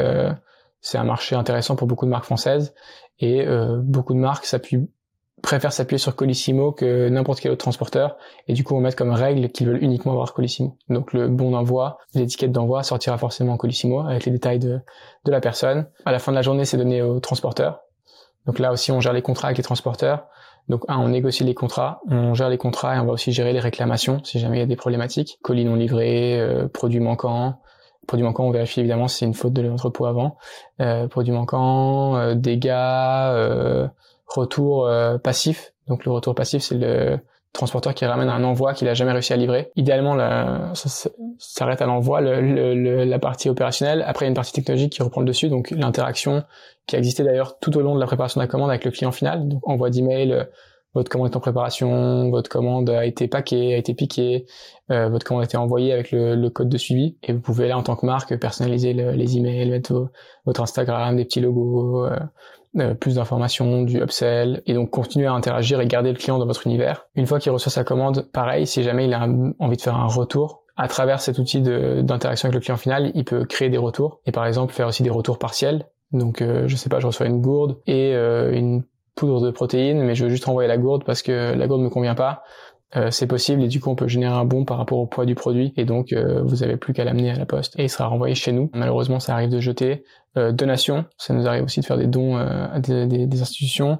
[0.81, 2.73] c'est un marché intéressant pour beaucoup de marques françaises
[3.19, 4.45] et euh, beaucoup de marques
[5.41, 8.17] préfèrent s'appuyer sur Colissimo que n'importe quel autre transporteur
[8.47, 10.77] et du coup on met comme règle qu'ils veulent uniquement avoir Colissimo.
[10.89, 14.79] Donc le bon d'envoi, l'étiquette d'envoi sortira forcément en Colissimo avec les détails de,
[15.25, 15.87] de la personne.
[16.05, 17.81] À la fin de la journée, c'est donné au transporteur.
[18.45, 20.27] Donc là aussi, on gère les contrats avec les transporteurs.
[20.67, 23.51] Donc un, on négocie les contrats, on gère les contrats et on va aussi gérer
[23.53, 25.39] les réclamations si jamais il y a des problématiques.
[25.41, 27.59] Colis non livrés, euh, produits manquants.
[28.11, 30.35] Produits manquants, on vérifie évidemment si c'est une faute de l'entrepôt avant.
[30.81, 33.87] Euh, produits manquants, euh, dégâts, euh,
[34.27, 35.71] retour euh, passif.
[35.87, 37.19] Donc le retour passif, c'est le
[37.53, 39.71] transporteur qui ramène un envoi qu'il a jamais réussi à livrer.
[39.77, 40.17] Idéalement,
[40.73, 44.03] ça s'arrête à l'envoi, le, la partie opérationnelle.
[44.05, 46.43] Après, il y a une partie technologique qui reprend le dessus, donc l'interaction
[46.87, 48.91] qui a existé d'ailleurs tout au long de la préparation de la commande avec le
[48.91, 49.47] client final.
[49.47, 50.47] Donc envoi d'email,
[50.93, 54.45] votre commande est en préparation, votre commande a été paquée, a été piquée,
[54.91, 57.17] euh, votre commande a été envoyée avec le, le, code de suivi.
[57.23, 60.09] Et vous pouvez là, en tant que marque, personnaliser les emails, mettre
[60.45, 62.19] votre Instagram, des petits logos, euh,
[62.79, 66.45] euh, plus d'informations, du upsell, et donc continuer à interagir et garder le client dans
[66.45, 67.05] votre univers.
[67.15, 69.27] Une fois qu'il reçoit sa commande, pareil, si jamais il a
[69.59, 73.25] envie de faire un retour, à travers cet outil d'interaction avec le client final, il
[73.25, 75.85] peut créer des retours, et par exemple faire aussi des retours partiels.
[76.11, 78.83] Donc euh, je sais pas, je reçois une gourde et euh, une
[79.21, 81.89] poudre de protéines, mais je veux juste renvoyer la gourde parce que la gourde me
[81.89, 82.41] convient pas.
[82.95, 85.25] Euh, c'est possible et du coup on peut générer un bon par rapport au poids
[85.25, 87.89] du produit et donc euh, vous avez plus qu'à l'amener à la poste et il
[87.89, 88.69] sera renvoyé chez nous.
[88.73, 90.03] Malheureusement ça arrive de jeter.
[90.37, 93.41] Euh, donation, ça nous arrive aussi de faire des dons euh, à des, des, des,
[93.41, 93.99] institutions,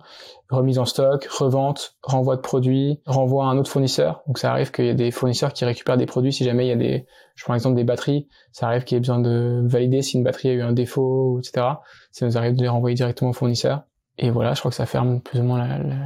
[0.50, 4.24] remise en stock, revente, renvoi de produits, renvoi à un autre fournisseur.
[4.28, 6.70] Donc ça arrive qu'il y ait des fournisseurs qui récupèrent des produits si jamais il
[6.70, 7.06] y a des,
[7.36, 10.24] je prends l'exemple des batteries, ça arrive qu'il y ait besoin de valider si une
[10.24, 11.68] batterie a eu un défaut, etc.
[12.12, 13.84] Ça nous arrive de les renvoyer directement au fournisseur.
[14.22, 15.98] Et voilà, je crois que ça ferme plus ou moins la, la,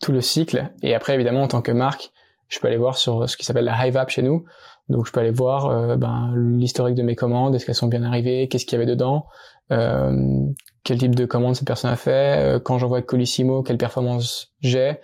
[0.00, 0.70] tout le cycle.
[0.82, 2.12] Et après, évidemment, en tant que marque,
[2.48, 4.44] je peux aller voir sur ce qui s'appelle la Hive App chez nous.
[4.88, 8.04] Donc je peux aller voir euh, ben, l'historique de mes commandes, est-ce qu'elles sont bien
[8.04, 9.26] arrivées, qu'est-ce qu'il y avait dedans,
[9.72, 10.46] euh,
[10.84, 15.00] quel type de commande cette personne a fait, euh, quand j'envoie Colissimo, quelle performance j'ai,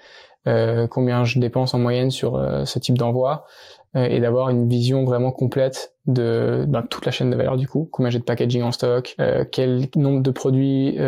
[0.46, 3.44] euh, combien je dépense en moyenne sur euh, ce type d'envoi,
[3.94, 7.88] et d'avoir une vision vraiment complète de ben, toute la chaîne de valeur du coup,
[7.92, 9.16] combien j'ai de packaging en stock,
[9.50, 10.98] quel nombre de produits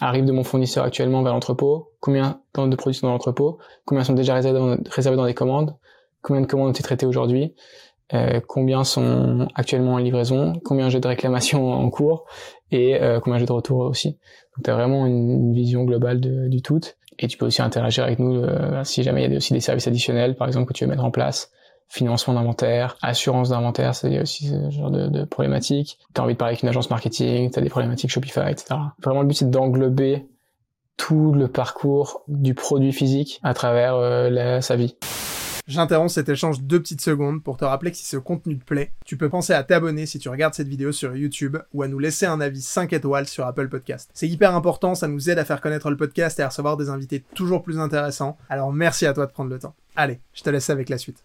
[0.00, 4.14] arrivent de mon fournisseur actuellement vers l'entrepôt, combien de produits sont dans l'entrepôt, combien sont
[4.14, 5.76] déjà réservés dans, réservés dans des commandes,
[6.22, 7.54] combien de commandes ont été traitées aujourd'hui,
[8.14, 12.26] euh, combien sont actuellement en livraison, combien j'ai de réclamations en cours
[12.70, 14.18] et euh, combien j'ai de retours aussi.
[14.56, 16.80] Donc tu as vraiment une, vision globale de, du tout.
[17.18, 19.60] Et tu peux aussi interagir avec nous euh, si jamais il y a aussi des
[19.60, 21.50] services additionnels par exemple que tu veux mettre en place
[21.92, 25.98] financement d'inventaire, assurance d'inventaire, c'est aussi ce genre de, problématiques.
[26.14, 28.76] Tu as envie de parler avec une agence marketing, tu as des problématiques Shopify, etc.
[29.02, 30.26] Vraiment le but c'est d'englober
[30.96, 34.96] tout le parcours du produit physique à travers la, sa vie.
[35.66, 38.92] J'interromps cet échange deux petites secondes pour te rappeler que si ce contenu te plaît,
[39.04, 41.98] tu peux penser à t'abonner si tu regardes cette vidéo sur YouTube ou à nous
[41.98, 44.10] laisser un avis 5 étoiles sur Apple Podcast.
[44.14, 46.88] C'est hyper important, ça nous aide à faire connaître le podcast et à recevoir des
[46.88, 48.38] invités toujours plus intéressants.
[48.48, 49.74] Alors merci à toi de prendre le temps.
[49.94, 51.22] Allez, je te laisse avec la suite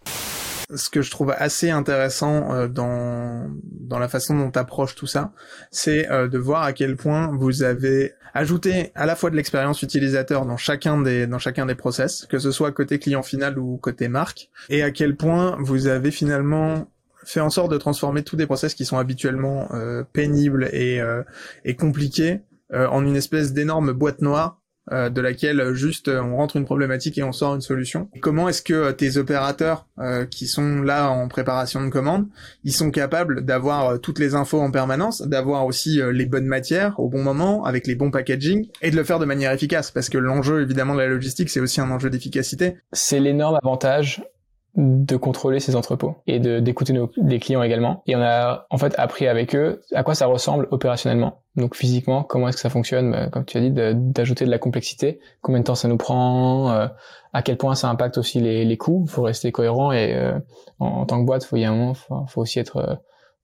[0.76, 5.08] ce que je trouve assez intéressant euh, dans dans la façon dont tu approches tout
[5.08, 5.32] ça,
[5.72, 9.82] c'est euh, de voir à quel point vous avez ajouté à la fois de l'expérience
[9.82, 13.78] utilisateur dans chacun des dans chacun des process, que ce soit côté client final ou
[13.78, 16.88] côté marque, et à quel point vous avez finalement
[17.24, 21.02] fait en sorte de transformer tous des process qui sont habituellement euh, pénibles et,
[21.66, 22.42] et compliqués
[22.74, 24.60] en une espèce d'énorme boîte noire
[24.92, 28.10] euh, de laquelle euh, juste euh, on rentre une problématique et on sort une solution.
[28.22, 29.86] Comment est-ce que tes opérateurs
[30.30, 32.28] qui sont là en préparation de commande,
[32.64, 37.10] ils sont capables d'avoir toutes les infos en permanence, d'avoir aussi les bonnes matières au
[37.10, 40.20] bon moment, avec les bons packaging, et de le faire de manière efficace, parce que
[40.20, 42.78] l'enjeu évidemment de la logistique, c'est aussi un enjeu d'efficacité.
[42.94, 44.22] C'est l'énorme avantage
[44.78, 48.04] de contrôler ces entrepôts et de d'écouter nos les clients également.
[48.06, 51.42] Et on a en fait appris avec eux à quoi ça ressemble opérationnellement.
[51.56, 54.60] Donc physiquement comment est-ce que ça fonctionne bah, comme tu as dit d'ajouter de, la
[54.60, 55.20] complexité.
[55.42, 56.88] Combien de temps ça nous prend euh,
[57.34, 59.06] à quel point ça impacte aussi les, les coûts.
[59.08, 60.38] Faut rester cohérent et euh,
[60.80, 62.96] en, tant que boîte faut y a un moment faut, aussi être euh, euh,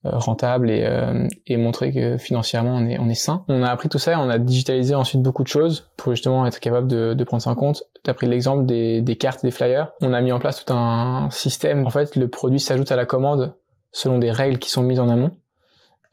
[0.03, 3.45] rentable et, euh, et montrer que financièrement on est, on est sain.
[3.47, 6.59] On a appris tout ça on a digitalisé ensuite beaucoup de choses pour justement être
[6.59, 7.83] capable de, de prendre ça en compte.
[8.03, 9.91] Tu as pris l'exemple des, des cartes, des flyers.
[10.01, 11.85] On a mis en place tout un système.
[11.87, 13.55] En fait, le produit s'ajoute à la commande
[13.91, 15.31] selon des règles qui sont mises en amont,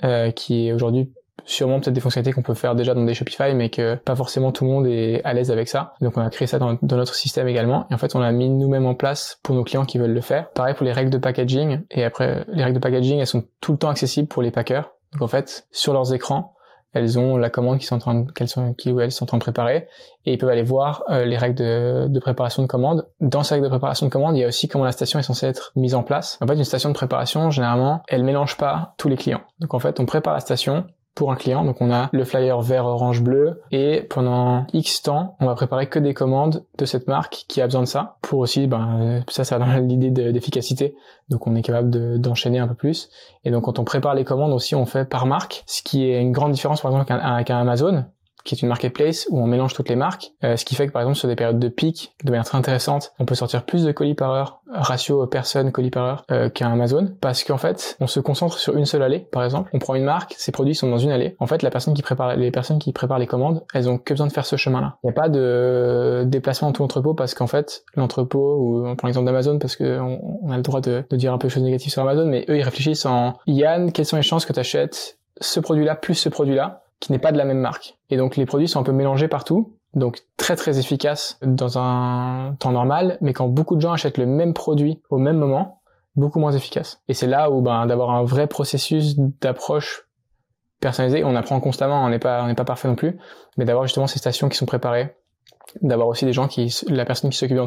[0.05, 1.12] euh, qui est aujourd'hui
[1.44, 4.53] sûrement peut-être des fonctionnalités qu'on peut faire déjà dans des Shopify, mais que pas forcément
[4.53, 5.94] tout le monde est à l'aise avec ça.
[6.00, 7.87] Donc on a créé ça dans, notre système également.
[7.90, 10.20] Et en fait, on l'a mis nous-mêmes en place pour nos clients qui veulent le
[10.20, 10.50] faire.
[10.50, 11.81] Pareil pour les règles de packaging.
[11.90, 14.90] Et après, les règles de packaging, elles sont tout le temps accessibles pour les packers.
[15.12, 16.55] Donc en fait, sur leurs écrans,
[16.92, 19.26] elles ont la commande qui sont en train qu'elles sont, qui ou elles sont en
[19.26, 19.88] train de préparer
[20.26, 23.07] et ils peuvent aller voir euh, les règles de, de, préparation de commande.
[23.20, 25.22] Dans ces règles de préparation de commande, il y a aussi comment la station est
[25.22, 26.38] censée être mise en place.
[26.40, 29.42] En fait, une station de préparation, généralement, elle mélange pas tous les clients.
[29.61, 30.87] Donc en fait, on prépare la station
[31.20, 31.66] pour un client.
[31.66, 35.87] Donc on a le flyer vert, orange, bleu et pendant X temps, on va préparer
[35.87, 39.44] que des commandes de cette marque qui a besoin de ça pour aussi, ben, ça,
[39.44, 40.94] ça dans l'idée d'efficacité.
[41.28, 43.11] Donc on est capable d'enchaîner un peu plus.
[43.44, 46.22] Et donc quand on prépare les commandes aussi, on fait par marque, ce qui est
[46.22, 48.06] une grande différence par exemple avec un Amazon
[48.44, 50.92] qui est une marketplace où on mélange toutes les marques, euh, ce qui fait que
[50.92, 53.85] par exemple sur des périodes de pic, de manière très intéressante, on peut sortir plus
[53.85, 57.96] de colis par heure, ratio personne colis par heure euh, qu'un Amazon, parce qu'en fait
[58.00, 60.74] on se concentre sur une seule allée, par exemple, on prend une marque, ses produits
[60.74, 61.37] sont dans une allée.
[61.38, 64.14] En fait la personne qui prépare, les personnes qui préparent les commandes, elles ont que
[64.14, 64.96] besoin de faire ce chemin-là.
[65.03, 68.96] Il n'y a pas de déplacement dans tout l'entrepôt parce qu'en fait l'entrepôt, ou on
[68.96, 71.53] prend l'exemple d'Amazon parce qu'on on a le droit de, de dire un peu de
[71.53, 74.53] choses négatives sur Amazon, mais eux ils réfléchissent en Yann, quelles sont les chances que
[74.53, 76.83] tu achètes ce produit-là plus ce produit-là?
[77.00, 77.98] Qui n'est pas de la même marque.
[78.10, 82.54] Et donc les produits sont un peu mélangés partout, donc très très efficace dans un
[82.58, 85.80] temps normal, mais quand beaucoup de gens achètent le même produit au même moment,
[86.14, 87.02] beaucoup moins efficace.
[87.08, 90.06] Et c'est là où ben, d'avoir un vrai processus d'approche
[90.80, 93.18] personnalisé, on apprend constamment, on n'est pas on pas parfait non plus,
[93.56, 95.16] mais d'avoir justement ces stations qui sont préparées,
[95.82, 97.64] d'avoir aussi des gens qui la personne qui s'occupe de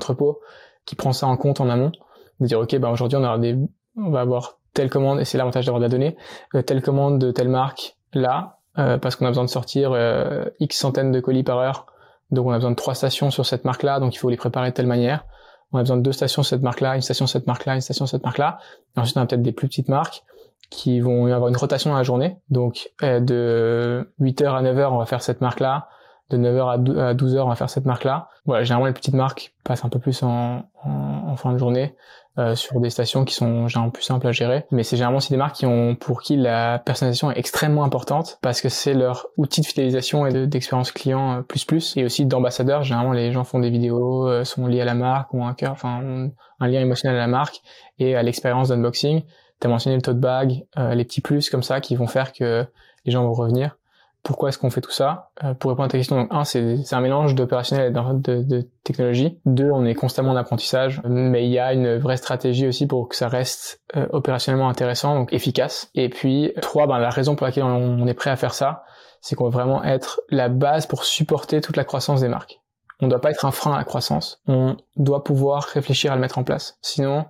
[0.85, 1.91] qui prend ça en compte en amont,
[2.39, 5.79] de dire ok ben aujourd'hui on on va avoir telle commande et c'est l'avantage d'avoir
[5.79, 6.17] de la donnée,
[6.55, 10.45] euh, telle commande de telle marque là, euh, parce qu'on a besoin de sortir euh,
[10.59, 11.85] X centaines de colis par heure.
[12.31, 14.69] Donc on a besoin de trois stations sur cette marque-là, donc il faut les préparer
[14.69, 15.25] de telle manière.
[15.71, 17.81] On a besoin de deux stations sur cette marque-là, une station sur cette marque-là, une
[17.81, 18.57] station sur cette marque-là.
[18.95, 20.23] ensuite on a peut-être des plus petites marques
[20.69, 22.37] qui vont avoir une rotation dans la journée.
[22.49, 25.87] Donc euh, de 8h à 9h on va faire cette marque-là,
[26.33, 28.29] de 9h à 12h on va faire cette marque-là.
[28.45, 31.95] Voilà, généralement les petites marques passent un peu plus en, en, en fin de journée.
[32.39, 34.65] Euh, sur des stations qui sont généralement plus simples à gérer.
[34.71, 38.39] Mais c'est généralement aussi des marques qui ont pour qui la personnalisation est extrêmement importante
[38.41, 41.95] parce que c'est leur outil de fidélisation et d'expérience client euh, plus plus.
[41.95, 42.81] Et aussi d'ambassadeurs.
[42.81, 45.73] Généralement, les gens font des vidéos, euh, sont liés à la marque ou un cœur,
[45.73, 47.61] enfin un lien émotionnel à la marque
[47.99, 49.21] et à l'expérience d'unboxing.
[49.59, 52.65] T'as mentionné le tote bag, les petits plus comme ça qui vont faire que
[53.05, 53.77] les gens vont revenir
[54.23, 56.93] pourquoi est-ce qu'on fait tout ça euh, Pour répondre à ta question, donc un, c'est
[56.93, 59.39] un mélange d'opérationnel et de, de, technologie.
[59.45, 63.09] Deux, on est constamment en apprentissage, mais il y a une vraie stratégie aussi pour
[63.09, 65.89] que ça reste euh, opérationnellement intéressant, donc efficace.
[65.93, 68.83] Et puis trois, ben, la raison pour laquelle on, est prêt à faire ça,
[69.19, 72.61] c'est qu'on veut vraiment être la base pour supporter toute la croissance des marques.
[73.01, 74.41] On ne doit pas être un frein à la croissance.
[74.47, 76.77] On doit pouvoir réfléchir à le mettre en place.
[76.81, 77.25] Sinon,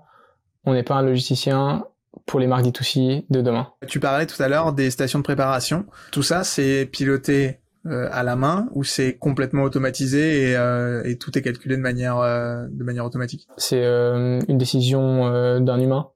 [0.65, 1.85] on n'est pas un logisticien,
[2.25, 3.69] pour les marques D2C de demain.
[3.87, 5.85] Tu parlais tout à l'heure des stations de préparation.
[6.11, 11.17] Tout ça, c'est piloté euh, à la main ou c'est complètement automatisé et, euh, et,
[11.17, 13.45] tout est calculé de manière euh, de manière automatique?
[13.57, 16.09] C'est une décision d'un humain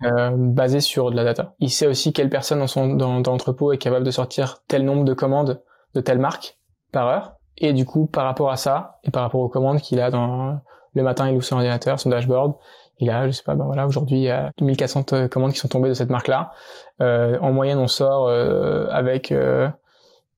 [0.00, 1.54] basée sur de la data.
[1.60, 4.86] Il sait aussi quelle personne dans son dans, dans l'entrepôt est capable de sortir tel
[4.86, 5.62] nombre de commandes
[5.94, 6.58] de telle marque
[6.92, 10.00] par heure et du coup par rapport à ça et par rapport aux commandes qu'il
[10.00, 10.60] a dans
[10.94, 12.54] le matin il ouvre son ordinateur, son dashboard,
[13.02, 15.58] il a, je sais pas, ben voilà, aujourd'hui il y a 2400 euh, commandes qui
[15.58, 16.52] sont tombées de cette marque-là.
[17.00, 19.68] Euh, en moyenne, on sort euh, avec, euh,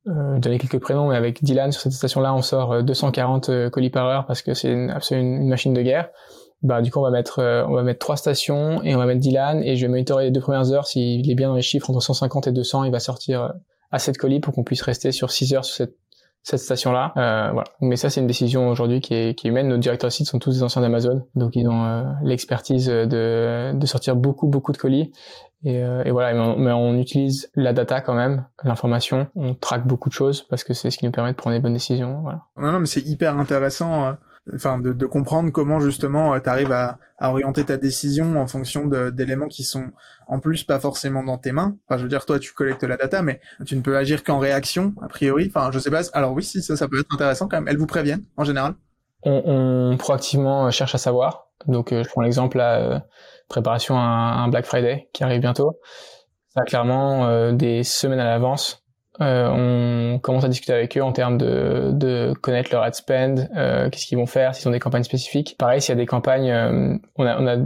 [0.08, 4.06] euh, donner quelques prénoms, mais avec Dylan sur cette station-là, on sort 240 colis par
[4.06, 6.08] heure parce que c'est une, absolument une machine de guerre.
[6.62, 9.20] Bah du coup on va mettre on va mettre trois stations et on va mettre
[9.20, 11.90] Dylan et je vais monitorer les deux premières heures s'il est bien dans les chiffres
[11.90, 13.52] entre 150 et 200 il va sortir
[13.90, 15.98] assez de colis pour qu'on puisse rester sur 6 heures sur cette
[16.44, 17.12] cette station-là.
[17.16, 17.68] Euh, voilà.
[17.80, 19.66] Mais ça, c'est une décision aujourd'hui qui est, qui est humaine.
[19.66, 23.72] Nos directeurs de site sont tous des anciens d'Amazon, donc ils ont euh, l'expertise de,
[23.72, 25.10] de sortir beaucoup, beaucoup de colis.
[25.64, 29.28] Et, euh, et voilà, mais on, utilise la data quand même, l'information.
[29.34, 31.60] On traque beaucoup de choses parce que c'est ce qui nous permet de prendre les
[31.60, 32.20] bonnes décisions.
[32.20, 32.42] Voilà.
[32.58, 34.14] Non, non, mais c'est hyper intéressant.
[34.48, 38.46] Euh, enfin de, de, comprendre comment justement tu arrives à, à, orienter ta décision en
[38.46, 39.90] fonction d'éléments qui sont
[40.26, 41.76] en plus pas forcément dans tes mains.
[41.86, 44.38] Enfin, je veux dire, toi, tu collectes la data, mais tu ne peux agir qu'en
[44.38, 45.50] réaction, a priori.
[45.54, 46.02] Enfin, je sais pas.
[46.12, 47.68] Alors oui, si ça, ça peut être intéressant quand même.
[47.68, 48.74] Elles vous préviennent en général?
[49.22, 51.48] On, on proactivement euh, cherche à savoir.
[51.66, 53.00] Donc, euh, je prends l'exemple la euh,
[53.48, 55.80] préparation à un Black Friday qui arrive bientôt.
[56.54, 58.83] Ça clairement des semaines à l'avance.
[59.20, 63.48] On commence à discuter avec eux en termes de, de connaître leur ad spend,
[63.90, 65.56] qu'est-ce qu'ils vont faire, s'ils ont des campagnes spécifiques.
[65.58, 66.52] Pareil, s'il y a des campagnes,
[67.16, 67.56] on a, on a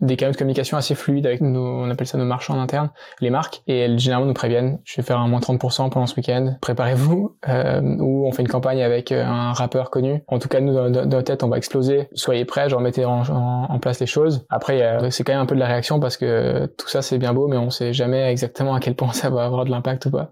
[0.00, 2.90] des canaux de communication assez fluides avec nos, on appelle ça nos marchands en interne,
[3.20, 6.16] les marques, et elles généralement nous préviennent, je vais faire un moins 30% pendant ce
[6.16, 10.22] week-end, préparez-vous, euh, ou on fait une campagne avec euh, un rappeur connu.
[10.28, 13.22] En tout cas, nous, dans, notre tête, on va exploser, soyez prêts, genre mettez en,
[13.22, 14.46] en, place les choses.
[14.50, 17.32] Après, c'est quand même un peu de la réaction parce que tout ça, c'est bien
[17.32, 20.10] beau, mais on sait jamais exactement à quel point ça va avoir de l'impact ou
[20.10, 20.30] pas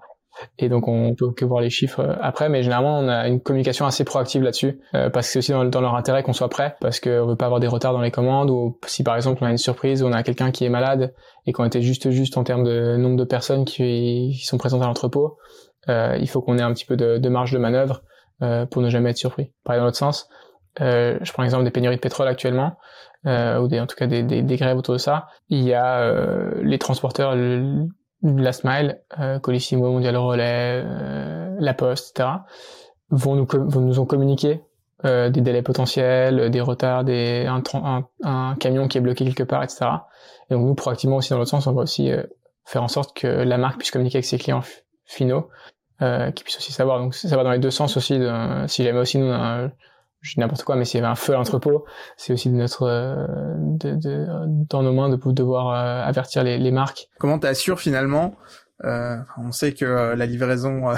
[0.59, 2.49] et donc on peut que voir les chiffres euh, après.
[2.49, 5.81] Mais généralement on a une communication assez proactive là-dessus euh, parce que c'est aussi dans,
[5.81, 8.51] leur intérêt qu'on soit prêt parce qu'on veut pas avoir des retards dans les commandes
[8.51, 11.15] ou si par exemple on a une surprise on a quelqu'un qui est malade
[11.47, 14.87] et qu'on était juste juste en termes de nombre de personnes qui, sont présentes à
[14.87, 15.39] l'entrepôt
[15.89, 18.03] euh, il faut qu'on ait un petit peu de, de marge de manœuvre
[18.43, 19.53] euh, pour ne jamais être surpris.
[19.65, 20.29] Pareil dans l'autre sens
[20.81, 22.77] euh, je prends l'exemple des pénuries de pétrole actuellement
[23.27, 25.29] ou des, en tout cas des, des, grèves autour de ça.
[25.49, 26.13] Il y a
[26.63, 27.35] les transporteurs
[28.25, 32.31] Last Mile, euh, Colissimo, Mondial Relais, euh, La Poste, etc.,
[33.11, 34.63] vont nous, vont nous ont communiqué
[35.05, 39.43] euh, des délais potentiels, des retards, des, un, un, un, camion qui est bloqué quelque
[39.43, 39.87] part, etc.
[40.49, 42.23] Et donc nous, proactivement aussi dans l'autre sens, on va aussi euh,
[42.65, 44.63] faire en sorte que la marque puisse communiquer avec ses clients
[45.05, 45.51] finaux,
[46.01, 47.01] euh, qui puissent aussi savoir.
[47.01, 48.19] Donc ça va dans les deux sens aussi.
[48.19, 49.71] De, si jamais aussi nous, un,
[50.25, 51.85] je dis n'importe quoi, mais s'il y avait un feu à l'entrepôt,
[52.17, 53.27] c'est aussi de notre, euh,
[53.59, 54.27] de, de,
[54.71, 57.11] dans nos mains de devoir euh, avertir les, les marques.
[57.19, 58.35] Comment t'assures finalement
[58.85, 60.95] euh, On sait que la livraison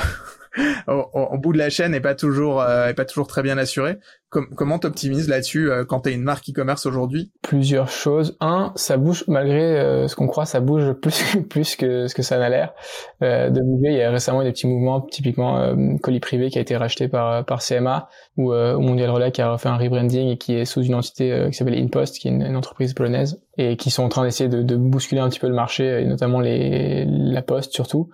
[0.88, 3.98] au, au, bout de la chaîne est pas toujours est pas toujours très bien assurée
[4.30, 7.32] comment t'optimises là-dessus euh, quand t'es une marque e-commerce aujourd'hui?
[7.42, 8.36] Plusieurs choses.
[8.40, 12.22] Un, ça bouge malgré euh, ce qu'on croit, ça bouge plus plus que ce que
[12.22, 12.74] ça n'a l'air
[13.22, 13.90] euh, de bouger.
[13.90, 17.09] Il y a récemment des petits mouvements, typiquement euh, colis privé qui a été racheté
[17.09, 20.82] par par CMA ou Mondial Relais qui a refait un rebranding et qui est sous
[20.82, 24.24] une entité qui s'appelle InPost, qui est une, entreprise polonaise et qui sont en train
[24.24, 28.11] d'essayer de, de, bousculer un petit peu le marché et notamment les la Poste surtout.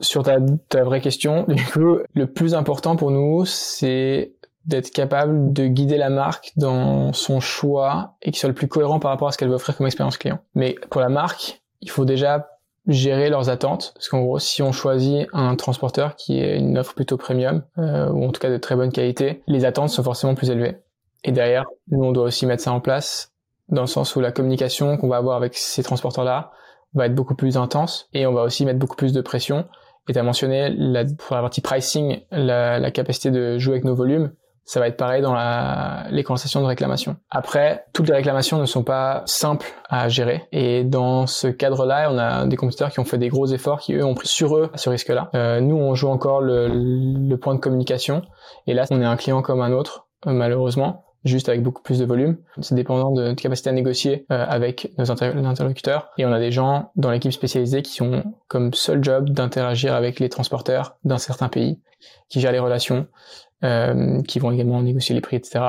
[0.00, 0.36] Sur ta,
[0.68, 4.34] ta vraie question, du coup, le plus important pour nous, c'est
[4.66, 8.98] d'être capable de guider la marque dans son choix et qu'il soit le plus cohérent
[8.98, 10.38] par rapport à ce qu'elle veut offrir comme expérience client.
[10.54, 12.48] Mais pour la marque, il faut déjà
[12.86, 16.94] gérer leurs attentes, parce qu'en gros, si on choisit un transporteur qui est une offre
[16.94, 20.34] plutôt premium, euh, ou en tout cas de très bonne qualité, les attentes sont forcément
[20.34, 20.76] plus élevées.
[21.24, 23.32] Et derrière, nous, on doit aussi mettre ça en place,
[23.68, 26.50] dans le sens où la communication qu'on va avoir avec ces transporteurs-là
[26.92, 29.66] va être beaucoup plus intense, et on va aussi mettre beaucoup plus de pression.
[30.08, 33.84] Et tu as mentionné, la, pour la partie pricing, la, la capacité de jouer avec
[33.84, 34.32] nos volumes
[34.64, 37.16] ça va être pareil dans la, les conversations de réclamation.
[37.30, 40.44] Après, toutes les réclamations ne sont pas simples à gérer.
[40.52, 43.92] Et dans ce cadre-là, on a des compétiteurs qui ont fait des gros efforts, qui
[43.94, 45.30] eux ont pris sur eux ce risque-là.
[45.34, 48.22] Euh, nous, on joue encore le, le, point de communication.
[48.66, 52.04] Et là, on est un client comme un autre, malheureusement juste avec beaucoup plus de
[52.04, 52.36] volume.
[52.60, 56.10] C'est dépendant de notre capacité à négocier euh, avec nos interlocuteurs.
[56.18, 60.20] Et on a des gens dans l'équipe spécialisée qui ont comme seul job d'interagir avec
[60.20, 61.80] les transporteurs d'un certain pays,
[62.28, 63.06] qui gèrent les relations,
[63.64, 65.64] euh, qui vont également négocier les prix, etc.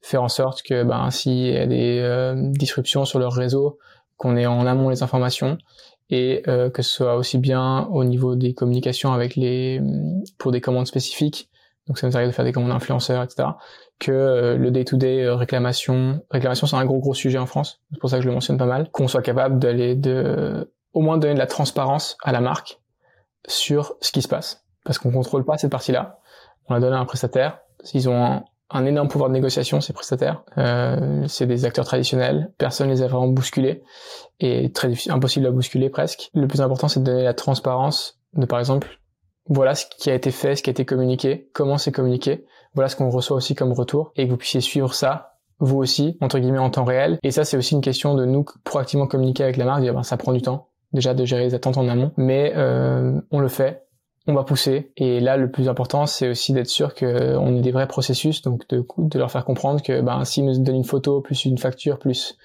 [0.00, 3.78] Faire en sorte que ben, s'il y a des euh, disruptions sur leur réseau,
[4.16, 5.58] qu'on ait en amont les informations
[6.08, 9.80] et euh, que ce soit aussi bien au niveau des communications avec les
[10.38, 11.50] pour des commandes spécifiques,
[11.86, 13.48] donc ça nous arrive de faire des commandes influenceurs, etc.
[13.98, 18.10] Que euh, le day-to-day réclamation, réclamation c'est un gros gros sujet en France, c'est pour
[18.10, 21.34] ça que je le mentionne pas mal, qu'on soit capable d'aller de au moins donner
[21.34, 22.80] de la transparence à la marque
[23.46, 26.18] sur ce qui se passe, parce qu'on contrôle pas cette partie-là
[26.68, 27.60] on la donne à un prestataire.
[27.92, 30.42] Ils ont un, énorme pouvoir de négociation, ces prestataires.
[30.58, 32.52] Euh, c'est des acteurs traditionnels.
[32.58, 33.82] Personne les a vraiment bousculés.
[34.40, 36.30] Et très difficile, impossible à bousculer presque.
[36.34, 38.98] Le plus important, c'est de donner la transparence de, par exemple,
[39.46, 42.46] voilà ce qui a été fait, ce qui a été communiqué, comment c'est communiqué.
[42.74, 44.12] Voilà ce qu'on reçoit aussi comme retour.
[44.16, 47.18] Et que vous puissiez suivre ça vous aussi, entre guillemets, en temps réel.
[47.22, 50.02] Et ça, c'est aussi une question de nous proactivement communiquer avec la marque, dire, ben,
[50.02, 53.48] ça prend du temps, déjà de gérer les attentes en amont, mais euh, on le
[53.48, 53.86] fait,
[54.26, 54.92] on va pousser.
[54.96, 58.68] Et là, le plus important, c'est aussi d'être sûr qu'on ait des vrais processus, donc
[58.68, 61.98] de, de leur faire comprendre que ben, s'ils nous donnent une photo, plus une facture,
[61.98, 62.36] plus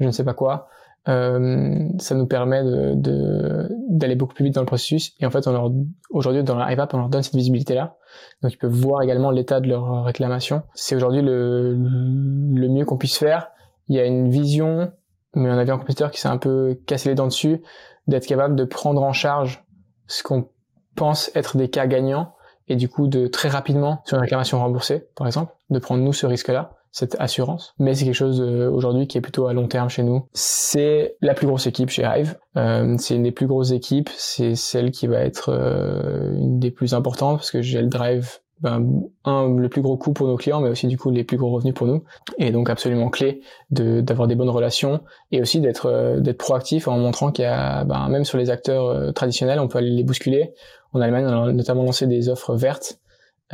[0.00, 0.68] je ne sais pas quoi,
[1.08, 5.14] euh, ça nous permet de, d'aller beaucoup plus vite dans le processus.
[5.20, 5.70] Et en fait, on leur,
[6.10, 7.96] aujourd'hui, dans la on leur donne cette visibilité-là.
[8.42, 10.62] Donc, ils peuvent voir également l'état de leur réclamation.
[10.74, 13.50] C'est aujourd'hui le, le mieux qu'on puisse faire.
[13.88, 14.92] Il y a une vision,
[15.34, 17.62] mais on avait un compétiteur qui s'est un peu cassé les dents dessus,
[18.06, 19.64] d'être capable de prendre en charge
[20.06, 20.48] ce qu'on
[20.94, 22.34] pensent être des cas gagnants
[22.68, 26.12] et du coup de très rapidement sur une réclamation remboursée, par exemple, de prendre nous
[26.12, 27.74] ce risque-là, cette assurance.
[27.78, 30.28] Mais c'est quelque chose euh, aujourd'hui qui est plutôt à long terme chez nous.
[30.32, 32.36] C'est la plus grosse équipe chez Hive.
[32.56, 34.10] Euh, c'est une des plus grosses équipes.
[34.14, 38.38] C'est celle qui va être euh, une des plus importantes parce que j'ai le drive
[38.60, 38.86] ben,
[39.24, 41.50] un le plus gros coût pour nos clients mais aussi du coup les plus gros
[41.50, 42.04] revenus pour nous
[42.38, 43.40] et donc absolument clé
[43.72, 45.00] de d'avoir des bonnes relations
[45.32, 49.12] et aussi d'être d'être proactif en montrant qu'il y a ben, même sur les acteurs
[49.14, 50.52] traditionnels on peut aller les bousculer
[50.92, 53.00] en Allemagne, on a notamment lancé des offres vertes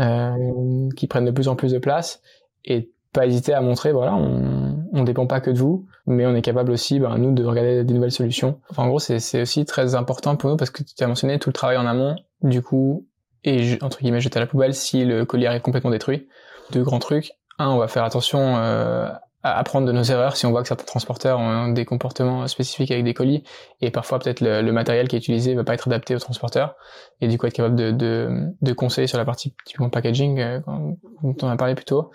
[0.01, 2.23] euh, qui prennent de plus en plus de place
[2.65, 6.35] et pas hésiter à montrer, voilà, on, on dépend pas que de vous, mais on
[6.35, 8.61] est capable aussi, ben, nous, de regarder des nouvelles solutions.
[8.71, 11.49] Enfin, en gros, c'est aussi très important pour nous parce que tu as mentionné tout
[11.49, 13.07] le travail en amont, du coup,
[13.45, 16.29] et entre guillemets jeter à la poubelle si le collier est complètement détruit.
[16.73, 17.33] Deux grands trucs.
[17.59, 19.09] Un, on va faire attention euh,
[19.43, 22.91] à apprendre de nos erreurs si on voit que certains transporteurs ont des comportements spécifiques
[22.91, 23.45] avec des colis
[23.81, 26.75] et parfois peut-être le, matériel qui est utilisé va pas être adapté aux transporteurs
[27.21, 28.29] et du coup être capable de, de,
[28.61, 30.61] de conseiller sur la partie typiquement packaging euh,
[31.23, 32.11] dont on a parlé plus tôt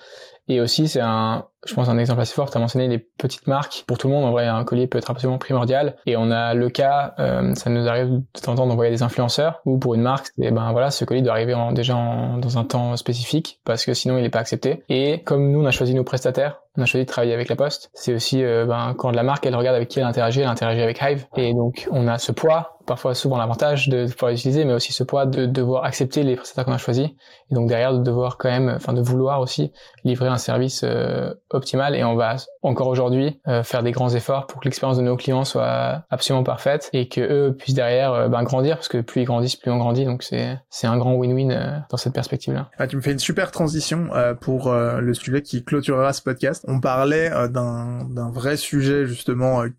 [0.47, 3.47] et aussi c'est un je pense un exemple assez fort, tu as mentionné les petites
[3.47, 3.83] marques.
[3.87, 5.95] Pour tout le monde, en vrai, un colis peut être absolument primordial.
[6.05, 9.03] Et on a le cas, euh, ça nous arrive de temps en temps d'envoyer des
[9.03, 12.63] influenceurs, ou pour une marque, et ben voilà, ce colis doit arriver déjà dans un
[12.63, 14.83] temps spécifique, parce que sinon il n'est pas accepté.
[14.89, 17.55] Et comme nous, on a choisi nos prestataires, on a choisi de travailler avec la
[17.55, 17.91] Poste.
[17.93, 20.81] C'est aussi euh, ben, quand la marque elle regarde avec qui elle interagit, elle interagit
[20.81, 21.25] avec Hive.
[21.37, 25.03] Et donc on a ce poids, parfois souvent l'avantage de pouvoir l'utiliser, mais aussi ce
[25.03, 27.07] poids de devoir accepter les prestataires qu'on a choisis.
[27.51, 29.71] Et donc derrière de devoir quand même, enfin de vouloir aussi
[30.03, 31.95] livrer un service euh, optimal.
[31.95, 35.15] Et on va encore aujourd'hui euh, faire des grands efforts pour que l'expérience de nos
[35.15, 39.25] clients soit absolument parfaite et que eux puissent derrière ben, grandir parce que plus ils
[39.25, 40.05] grandissent, plus on grandit.
[40.05, 42.69] Donc c'est c'est un grand win-win dans cette perspective-là.
[42.77, 44.09] Ah, tu me fais une super transition
[44.41, 49.69] pour le sujet qui clôturera ce podcast on parlait euh, d'un vrai sujet justement euh,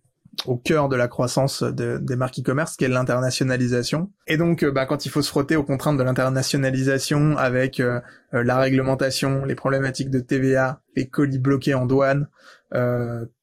[0.46, 4.10] au cœur de la croissance des marques e-commerce, qui est l'internationalisation.
[4.26, 7.82] Et donc, euh, bah, quand il faut se frotter aux contraintes de l'internationalisation avec
[8.32, 12.28] la réglementation, les problématiques de TVA, les colis bloqués en douane,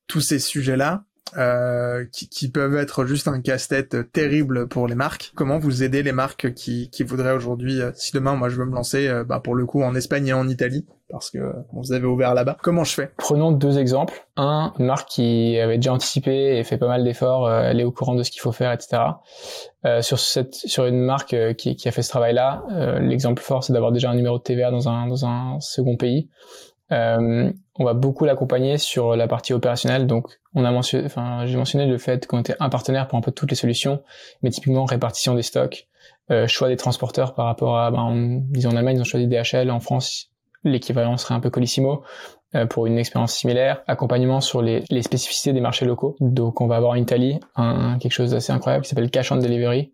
[0.07, 1.05] tous ces sujets-là,
[1.37, 5.31] euh, qui, qui, peuvent être juste un casse-tête terrible pour les marques.
[5.35, 8.65] Comment vous aidez les marques qui, qui voudraient aujourd'hui, euh, si demain moi je veux
[8.65, 11.39] me lancer, euh, bah, pour le coup en Espagne et en Italie, parce que
[11.71, 12.57] vous avez ouvert là-bas.
[12.61, 13.11] Comment je fais?
[13.17, 14.25] Prenons deux exemples.
[14.35, 17.91] Un, une marque qui avait déjà anticipé et fait pas mal d'efforts, elle est au
[17.91, 19.01] courant de ce qu'il faut faire, etc.
[19.85, 22.63] Euh, sur cette, sur une marque qui, qui a fait ce travail-là,
[22.99, 26.29] l'exemple fort, c'est d'avoir déjà un numéro de TVA dans un dans un second pays.
[26.89, 30.07] On va beaucoup l'accompagner sur la partie opérationnelle.
[30.07, 33.21] Donc, on a mentionné, enfin, j'ai mentionné le fait qu'on était un partenaire pour un
[33.21, 34.01] peu toutes les solutions,
[34.41, 35.87] mais typiquement répartition des stocks,
[36.29, 39.27] euh, choix des transporteurs par rapport à, ben, en, disons en Allemagne, ils ont choisi
[39.27, 40.29] DHL, en France,
[40.63, 42.03] l'équivalent serait un peu Colissimo.
[42.53, 46.17] Euh, pour une expérience similaire, accompagnement sur les, les, spécificités des marchés locaux.
[46.19, 49.37] Donc on va avoir en Italie un, quelque chose d'assez incroyable qui s'appelle Cash on
[49.37, 49.93] Delivery,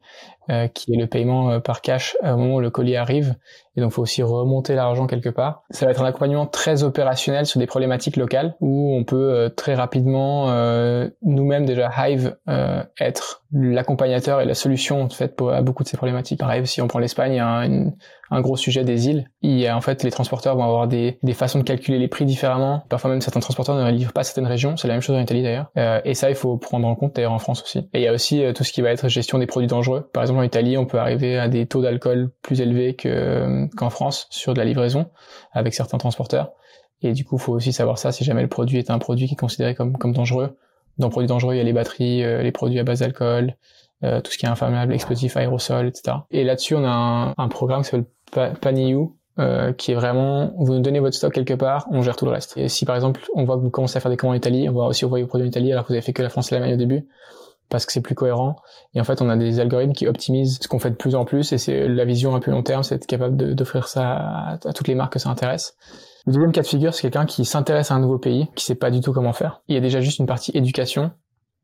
[0.49, 3.35] euh, qui est le paiement euh, par cash au moment où le colis arrive.
[3.75, 5.63] Et donc il faut aussi remonter l'argent quelque part.
[5.69, 9.75] Ça va être un accompagnement très opérationnel sur des problématiques locales où on peut très
[9.75, 10.47] rapidement
[11.21, 12.35] nous-mêmes déjà Hive
[12.99, 16.39] être l'accompagnateur et la solution en fait pour, à beaucoup de ces problématiques.
[16.39, 17.91] Pareil, si on prend l'Espagne, il y a un,
[18.31, 19.29] un, gros sujet des îles.
[19.41, 22.07] Il y a en fait les transporteurs vont avoir des, des façons de calculer les
[22.07, 22.83] prix différemment.
[22.89, 24.75] Parfois même certains transporteurs ne livrent pas certaines régions.
[24.75, 25.67] C'est la même chose en Italie d'ailleurs.
[25.77, 27.79] Euh, et ça, il faut prendre en compte d'ailleurs en France aussi.
[27.93, 30.09] Et il y a aussi euh, tout ce qui va être gestion des produits dangereux.
[30.13, 33.89] Par exemple en Italie, on peut arriver à des taux d'alcool plus élevés que qu'en
[33.89, 35.07] France sur de la livraison
[35.51, 36.51] avec certains transporteurs.
[37.01, 39.27] Et du coup, il faut aussi savoir ça si jamais le produit est un produit
[39.27, 40.57] qui est considéré comme comme dangereux
[40.97, 43.55] dans produits dangereux, il y a les batteries, euh, les produits à base d'alcool,
[44.03, 46.17] euh, tout ce qui est inflammable, explosif, aérosol, etc.
[46.31, 50.73] Et là-dessus, on a un, un programme qui s'appelle Paniou, euh, qui est vraiment, vous
[50.73, 52.57] nous donnez votre stock quelque part, on gère tout le reste.
[52.57, 54.67] Et si par exemple, on voit que vous commencez à faire des commandes en Italie,
[54.69, 56.29] on va aussi envoyer vos produits en Italie alors que vous avez fait que la
[56.29, 57.07] France et l'Allemagne au début,
[57.69, 58.55] parce que c'est plus cohérent.
[58.93, 61.25] Et en fait, on a des algorithmes qui optimisent ce qu'on fait de plus en
[61.25, 64.73] plus, et c'est la vision un peu long terme, c'est être capable d'offrir ça à,
[64.73, 65.75] toutes les marques que ça intéresse.
[66.25, 68.75] Le deuxième cas de figure, c'est quelqu'un qui s'intéresse à un nouveau pays, qui sait
[68.75, 69.61] pas du tout comment faire.
[69.67, 71.11] Il y a déjà juste une partie éducation.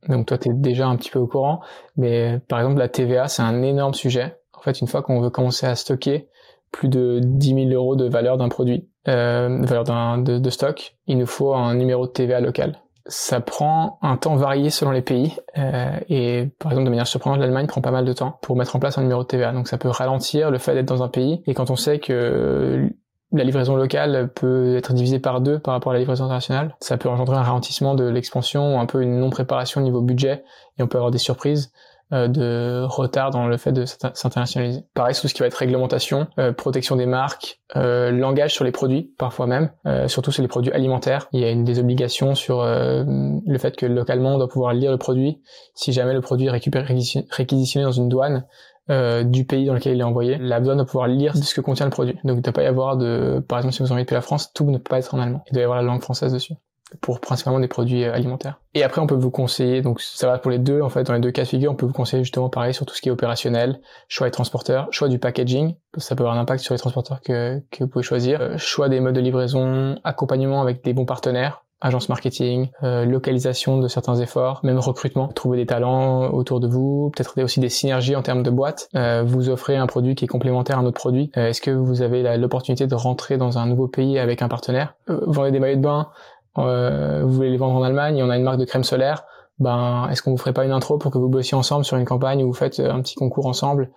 [0.08, 1.62] Donc toi, tu es déjà un petit peu au courant.
[1.98, 4.38] Mais par exemple, la TVA, c'est un énorme sujet.
[4.54, 6.30] En fait, une fois qu'on veut commencer à stocker
[6.72, 11.18] plus de 10 000 euros de valeur d'un produit, euh, valeur de, de, stock, il
[11.18, 12.82] nous faut un numéro de TVA local.
[13.06, 17.40] Ça prend un temps varié selon les pays euh, et par exemple de manière surprenante
[17.40, 19.68] l'Allemagne prend pas mal de temps pour mettre en place un numéro de TVA donc
[19.68, 22.90] ça peut ralentir le fait d'être dans un pays et quand on sait que
[23.34, 26.76] la livraison locale peut être divisée par deux par rapport à la livraison internationale.
[26.80, 30.44] Ça peut engendrer un ralentissement de l'expansion, un peu une non-préparation au niveau budget,
[30.78, 31.72] et on peut avoir des surprises
[32.14, 34.86] de retard dans le fait de s'internationaliser.
[34.94, 38.72] Pareil, tout ce qui va être réglementation, euh, protection des marques, euh, langage sur les
[38.72, 41.28] produits, parfois même, euh, surtout sur les produits alimentaires.
[41.32, 43.04] Il y a une des obligations sur euh,
[43.46, 45.42] le fait que localement on doit pouvoir lire le produit.
[45.76, 46.96] Si jamais le produit est récupéré,
[47.32, 48.46] réquisitionné dans une douane,
[48.90, 51.62] euh, du pays dans lequel il est envoyé, la douane doit pouvoir lire ce que
[51.62, 52.16] contient le produit.
[52.24, 54.22] Donc il ne doit pas y avoir de, par exemple, si vous envoyez depuis la
[54.22, 55.42] France, tout ne peut pas être en allemand.
[55.48, 56.54] Il doit y avoir la langue française dessus
[57.02, 58.60] pour principalement des produits euh, alimentaires.
[58.74, 61.14] Et après, on peut vous conseiller, donc ça va pour les deux, en fait, dans
[61.14, 63.10] les deux cas de figure, on peut vous conseiller justement pareil sur tout ce qui
[63.10, 66.80] est opérationnel, choix des transporteurs, choix du packaging, ça peut avoir un impact sur les
[66.80, 70.94] transporteurs que, que vous pouvez choisir, euh, choix des modes de livraison, accompagnement avec des
[70.94, 76.62] bons partenaires, agence marketing, euh, localisation de certains efforts, même recrutement, trouver des talents autour
[76.62, 78.88] de vous, peut-être aussi des synergies en termes de boîte.
[78.96, 81.30] Euh, vous offrez un produit qui est complémentaire à un autre produit.
[81.38, 84.96] Euh, est-ce que vous avez l'opportunité de rentrer dans un nouveau pays avec un partenaire?
[85.08, 86.08] Vous vendez des maillots de bain,
[86.56, 89.26] vous voulez les vendre en Allemagne, on a une marque de crème solaire.
[89.60, 92.06] Ben, est-ce qu'on vous ferait pas une intro pour que vous bossiez ensemble sur une
[92.06, 93.92] campagne où vous faites un petit concours ensemble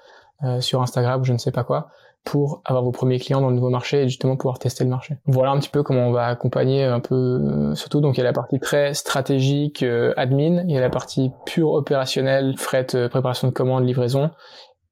[0.61, 1.89] sur Instagram ou je ne sais pas quoi
[2.27, 5.17] pour avoir vos premiers clients dans le nouveau marché et justement pouvoir tester le marché?
[5.27, 8.21] Voilà un petit peu comment on va accompagner un peu euh, surtout donc il y
[8.21, 12.89] a la partie très stratégique euh, admin, il y a la partie pure opérationnelle, fret,
[12.95, 14.31] euh, préparation de commandes, livraison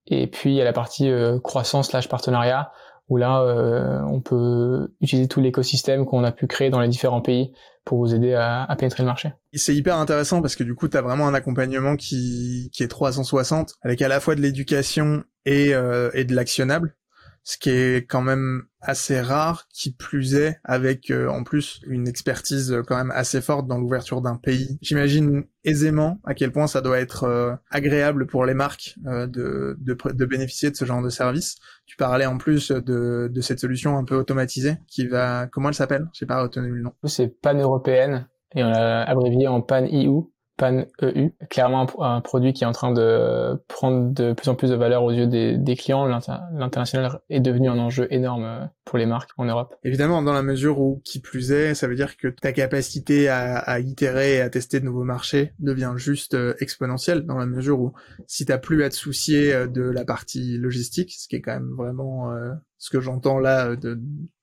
[0.06, 1.10] et puis il y a la partie
[1.42, 2.70] croissance slash partenariat
[3.08, 7.20] où là, euh, on peut utiliser tout l'écosystème qu'on a pu créer dans les différents
[7.20, 7.52] pays
[7.84, 9.32] pour vous aider à, pénétrer le marché.
[9.52, 13.74] C'est hyper intéressant parce que du coup, tu vraiment un accompagnement qui, qui est 360,
[13.82, 16.96] avec à la fois de l'éducation et, euh, et de l'actionnable
[17.44, 22.08] ce qui est quand même assez rare, qui plus est avec euh, en plus une
[22.08, 24.78] expertise euh, quand même assez forte dans l'ouverture d'un pays.
[24.80, 29.96] J'imagine aisément à quel point ça doit être euh, agréable pour les marques de, de,
[30.12, 31.56] de, bénéficier de ce genre de service.
[31.86, 35.46] Tu parlais en plus de, de cette solution un peu automatisée qui va...
[35.46, 36.08] Comment elle s'appelle?
[36.14, 36.92] J'ai pas retenu le nom.
[37.04, 40.24] C'est pan-européenne et on l'a abrévié en pan-EU
[40.56, 44.70] Pan EU, clairement un, produit qui est en train de prendre de plus en plus
[44.70, 46.06] de valeur aux yeux des, clients.
[46.06, 49.74] L'international est devenu un enjeu énorme euh, pour les marques en Europe.
[49.82, 53.58] Évidemment, dans la mesure où, qui plus est, ça veut dire que ta capacité à,
[53.58, 57.80] à itérer et à tester de nouveaux marchés devient juste euh, exponentielle, dans la mesure
[57.80, 57.92] où
[58.28, 61.54] si t'as plus à te soucier euh, de la partie logistique, ce qui est quand
[61.54, 62.32] même vraiment
[62.78, 63.98] ce que j'entends là de,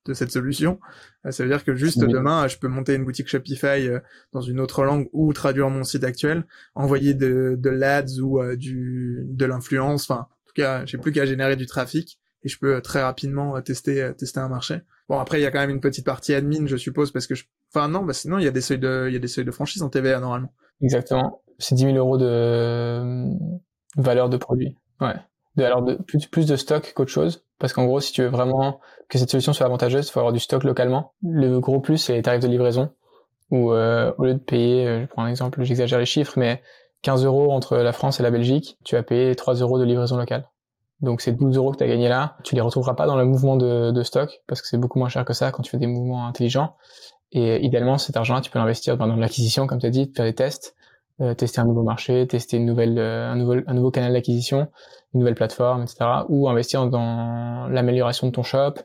[0.05, 0.79] de cette solution.
[1.25, 3.99] Euh, ça veut dire que juste demain, je peux monter une boutique Shopify euh,
[4.33, 6.45] dans une autre langue ou traduire mon site actuel,
[6.75, 10.09] envoyer de, de l'ads ou euh, du de l'influence.
[10.09, 13.61] Enfin, en tout cas, j'ai plus qu'à générer du trafic et je peux très rapidement
[13.61, 14.81] tester tester un marché.
[15.07, 17.35] Bon, après, il y a quand même une petite partie admin, je suppose, parce que
[17.35, 17.43] je...
[17.73, 19.45] Enfin non, bah sinon il y a des seuils de il y a des seuils
[19.45, 20.53] de franchise en TVA normalement.
[20.81, 21.43] Exactement.
[21.59, 23.29] C'est 10 000 euros de
[23.95, 24.75] valeur de produit.
[24.99, 25.15] Ouais.
[25.55, 27.43] De, alors de, plus, plus de stock qu'autre chose.
[27.59, 28.79] Parce qu'en gros, si tu veux vraiment
[29.09, 31.13] que cette solution soit avantageuse, il faut avoir du stock localement.
[31.21, 32.89] Le gros plus, c'est les tarifs de livraison.
[33.51, 36.61] Où euh, au lieu de payer, euh, je prends un exemple, j'exagère les chiffres, mais
[37.01, 40.15] 15 euros entre la France et la Belgique, tu vas payer 3 euros de livraison
[40.17, 40.47] locale.
[41.01, 42.37] Donc c'est 12 euros que tu as gagné là.
[42.43, 45.09] Tu les retrouveras pas dans le mouvement de, de stock parce que c'est beaucoup moins
[45.09, 46.75] cher que ça quand tu fais des mouvements intelligents.
[47.31, 50.35] Et idéalement, cet argent-là, tu peux l'investir dans l'acquisition, comme tu as dit, faire des
[50.35, 50.75] tests,
[51.21, 54.67] euh, tester un nouveau marché, tester une nouvelle, un, nouveau, un nouveau canal d'acquisition
[55.13, 56.05] une nouvelle plateforme, etc.
[56.29, 58.75] Ou investir dans l'amélioration de ton shop,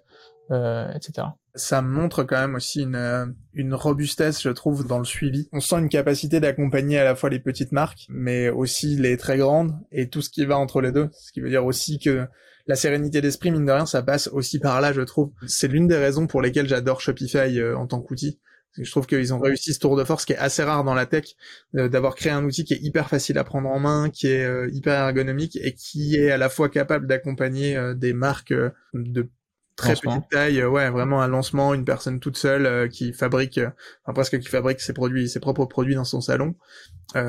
[0.50, 1.28] euh, etc.
[1.54, 5.48] Ça montre quand même aussi une, euh, une robustesse, je trouve, dans le suivi.
[5.52, 9.38] On sent une capacité d'accompagner à la fois les petites marques, mais aussi les très
[9.38, 11.08] grandes et tout ce qui va entre les deux.
[11.12, 12.26] Ce qui veut dire aussi que
[12.66, 15.30] la sérénité d'esprit, mine de rien, ça passe aussi par là, je trouve.
[15.46, 18.40] C'est l'une des raisons pour lesquelles j'adore Shopify euh, en tant qu'outil.
[18.78, 21.06] Je trouve qu'ils ont réussi ce tour de force qui est assez rare dans la
[21.06, 21.36] tech,
[21.76, 24.44] euh, d'avoir créé un outil qui est hyper facile à prendre en main, qui est
[24.44, 28.54] euh, hyper ergonomique et qui est à la fois capable d'accompagner euh, des marques
[28.94, 29.30] de
[29.76, 33.60] très petite taille, ouais, vraiment un lancement, une personne toute seule qui fabrique,
[34.04, 36.54] enfin presque qui fabrique ses produits, ses propres produits dans son salon,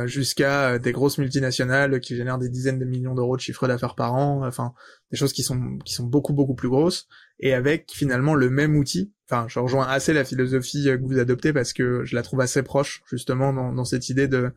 [0.05, 4.13] jusqu'à des grosses multinationales qui génèrent des dizaines de millions d'euros de chiffre d'affaires par
[4.13, 4.71] an, enfin
[5.11, 7.09] des choses qui sont qui sont beaucoup beaucoup plus grosses
[7.41, 11.53] et avec finalement le même outil enfin, je rejoins assez la philosophie que vous adoptez
[11.53, 14.51] parce que je la trouve assez proche justement dans, dans cette idée de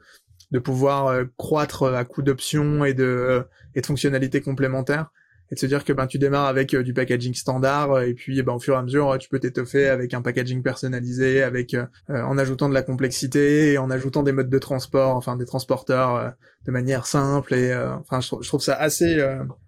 [0.51, 3.43] de pouvoir euh, croître à coup d'options et de euh,
[3.75, 5.11] et de fonctionnalités complémentaires
[5.51, 8.43] et de se dire que ben tu démarres avec euh, du packaging standard et puis
[8.43, 11.77] ben au fur et à mesure tu peux t'étoffer avec un packaging personnalisé avec
[12.09, 16.35] en ajoutant de la complexité et en ajoutant des modes de transport enfin des transporteurs
[16.67, 19.25] de manière simple et enfin je, je, trouve ça assez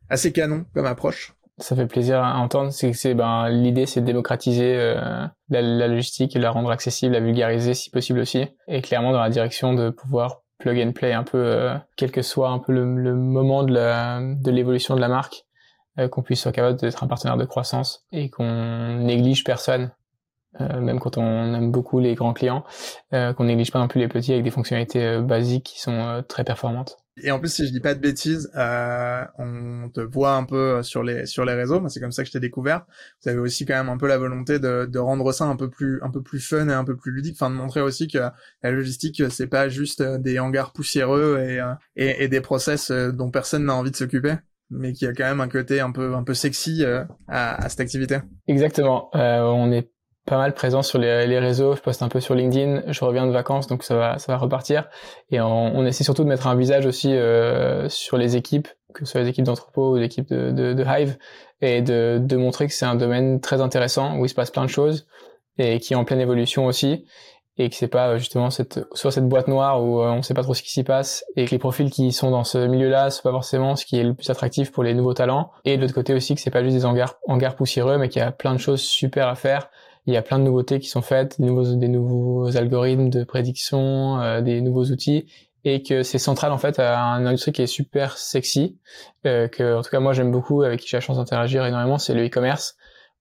[0.08, 2.72] assez canon comme approche ça fait plaisir à entendre.
[2.72, 7.14] C'est que c'est ben l'idée, c'est de démocratiser euh, la, logistique et la rendre accessible,
[7.14, 11.12] la vulgariser si possible aussi, et clairement dans la direction de pouvoir plug and play
[11.12, 15.00] un peu, euh, quel que soit un peu le, moment de la de l'évolution de
[15.00, 15.44] la marque,
[15.98, 19.90] euh, qu'on puisse être capable d'être un partenaire de croissance et qu'on néglige personne.
[20.58, 22.62] même quand on aime beaucoup les grands clients,
[23.10, 27.01] qu'on néglige pas non plus les petits avec des fonctionnalités basiques qui sont très performantes.
[27.22, 30.82] Et en plus, si je dis pas de bêtises, euh, on te voit un peu
[30.82, 31.86] sur les sur les réseaux.
[31.88, 32.86] C'est comme ça que je t'ai découvert.
[33.22, 35.68] Vous avez aussi quand même un peu la volonté de, de rendre ça un peu
[35.68, 37.36] plus un peu plus fun et un peu plus ludique.
[37.38, 38.18] Enfin, de montrer aussi que
[38.62, 43.12] la logistique, c'est pas juste des hangars poussiéreux et euh, et, et des process euh,
[43.12, 44.36] dont personne n'a envie de s'occuper
[44.72, 47.68] mais qui a quand même un côté un peu un peu sexy euh, à, à,
[47.68, 48.18] cette activité.
[48.48, 49.10] Exactement.
[49.14, 49.90] Euh, on est
[50.24, 51.74] pas mal présent sur les, les, réseaux.
[51.74, 52.92] Je poste un peu sur LinkedIn.
[52.92, 54.88] Je reviens de vacances, donc ça va, ça va repartir.
[55.30, 59.04] Et on, on essaie surtout de mettre un visage aussi euh, sur les équipes, que
[59.04, 61.16] ce soit les équipes d'entrepôt ou les équipes de, de, de, Hive,
[61.60, 64.64] et de, de montrer que c'est un domaine très intéressant où il se passe plein
[64.64, 65.06] de choses
[65.58, 67.04] et qui est en pleine évolution aussi
[67.58, 70.42] et que c'est pas justement cette soit cette boîte noire où euh, on sait pas
[70.42, 73.22] trop ce qui s'y passe et que les profils qui sont dans ce milieu-là c'est
[73.22, 75.94] pas forcément ce qui est le plus attractif pour les nouveaux talents et de l'autre
[75.94, 78.54] côté aussi que c'est pas juste des hangars, hangars poussiéreux mais qu'il y a plein
[78.54, 79.68] de choses super à faire
[80.06, 83.24] il y a plein de nouveautés qui sont faites, des nouveaux, des nouveaux algorithmes de
[83.24, 85.26] prédiction, euh, des nouveaux outils,
[85.64, 88.78] et que c'est central en fait à une industrie qui est super sexy,
[89.26, 91.98] euh, que en tout cas moi j'aime beaucoup, avec qui j'ai la chance d'interagir énormément,
[91.98, 92.76] c'est le e-commerce,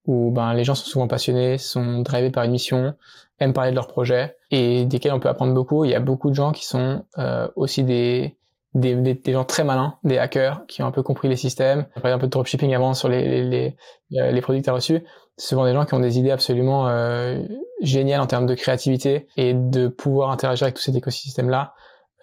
[0.05, 2.95] où ben les gens sont souvent passionnés, sont drivés par une mission,
[3.39, 5.85] aiment parler de leur projet, et desquels on peut apprendre beaucoup.
[5.85, 8.37] Il y a beaucoup de gens qui sont euh, aussi des
[8.73, 11.87] des, des, gens très malins, des hackers qui ont un peu compris les systèmes.
[11.97, 13.75] On parlait un peu de dropshipping avant sur les, les,
[14.09, 15.03] les, les produits que tu reçus.
[15.41, 17.41] Souvent des gens qui ont des idées absolument euh,
[17.81, 21.73] géniales en termes de créativité et de pouvoir interagir avec tout cet écosystème-là.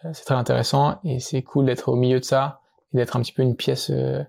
[0.04, 2.60] Euh, c'est très intéressant et c'est cool d'être au milieu de ça
[2.94, 4.22] et d'être un petit peu une pièce euh,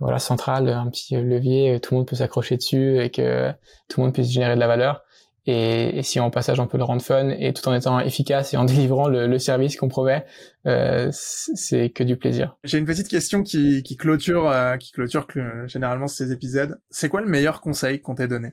[0.00, 3.52] voilà centrale, un petit levier, tout le monde peut s'accrocher dessus et que
[3.88, 5.04] tout le monde puisse générer de la valeur.
[5.46, 8.54] Et, et, si en passage on peut le rendre fun et tout en étant efficace
[8.54, 10.24] et en délivrant le, le service qu'on promet,
[10.66, 12.56] euh, c'est que du plaisir.
[12.62, 15.26] J'ai une petite question qui, qui clôture, euh, qui clôture
[15.66, 16.80] généralement ces épisodes.
[16.90, 18.52] C'est quoi le meilleur conseil qu'on t'ait donné?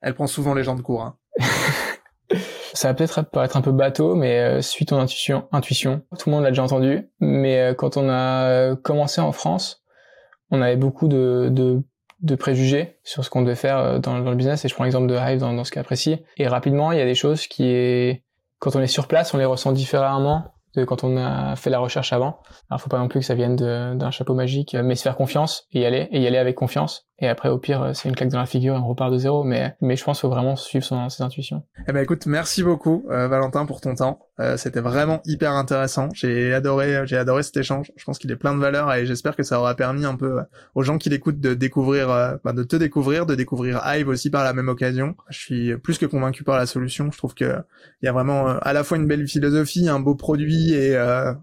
[0.00, 1.02] Elle prend souvent les gens de cours.
[1.02, 1.16] Hein.
[2.72, 5.48] Ça va peut-être paraître un peu bateau, mais euh, suis ton intuition.
[5.52, 6.02] Intuition.
[6.18, 9.82] Tout le monde l'a déjà entendu, mais euh, quand on a commencé en France,
[10.50, 11.82] on avait beaucoup de, de
[12.22, 14.64] de préjugés sur ce qu'on devait faire euh, dans, le business.
[14.64, 16.18] Et je prends l'exemple de Hive dans, dans ce cas précis.
[16.36, 18.22] Et rapidement, il y a des choses qui,
[18.58, 21.78] quand on est sur place, on les ressent différemment de quand on a fait la
[21.78, 22.40] recherche avant.
[22.68, 25.66] Alors, faut pas non plus que ça vienne d'un chapeau magique, mais se faire confiance
[25.72, 27.09] et y aller, et y aller avec confiance.
[27.20, 29.44] Et après, au pire, c'est une claque dans la figure et on repart de zéro.
[29.44, 31.62] Mais, mais je pense qu'il faut vraiment suivre son, ses intuitions.
[31.86, 34.20] Eh ben, écoute, merci beaucoup, euh, Valentin, pour ton temps.
[34.40, 36.08] Euh, C'était vraiment hyper intéressant.
[36.14, 37.92] J'ai adoré, j'ai adoré cet échange.
[37.96, 40.38] Je pense qu'il est plein de valeur et j'espère que ça aura permis un peu
[40.38, 40.42] euh,
[40.74, 44.30] aux gens qui l'écoutent de découvrir, euh, bah, de te découvrir, de découvrir Hive aussi
[44.30, 45.14] par la même occasion.
[45.28, 47.10] Je suis plus que convaincu par la solution.
[47.12, 47.58] Je trouve que
[48.02, 50.96] il y a vraiment euh, à la fois une belle philosophie, un beau produit et,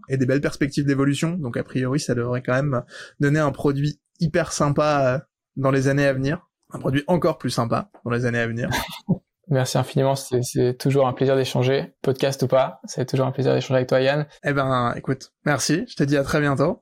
[0.10, 1.32] et des belles perspectives d'évolution.
[1.32, 2.82] Donc a priori, ça devrait quand même
[3.20, 6.48] donner un produit hyper sympa dans les années à venir.
[6.72, 8.70] Un produit encore plus sympa dans les années à venir.
[9.50, 13.76] Merci infiniment, c'est toujours un plaisir d'échanger, podcast ou pas, c'est toujours un plaisir d'échanger
[13.76, 14.26] avec toi Yann.
[14.44, 16.82] Eh ben écoute, merci, je te dis à très bientôt.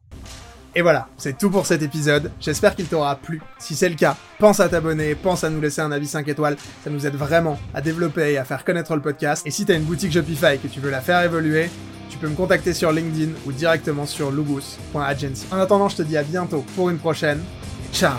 [0.73, 3.39] Et voilà, c'est tout pour cet épisode, j'espère qu'il t'aura plu.
[3.59, 6.57] Si c'est le cas, pense à t'abonner, pense à nous laisser un avis 5 étoiles,
[6.84, 9.45] ça nous aide vraiment à développer et à faire connaître le podcast.
[9.45, 11.69] Et si t'as une boutique Shopify et que tu veux la faire évoluer,
[12.09, 15.45] tu peux me contacter sur LinkedIn ou directement sur lugus.agency.
[15.51, 17.41] En attendant, je te dis à bientôt pour une prochaine.
[17.93, 18.15] Ciao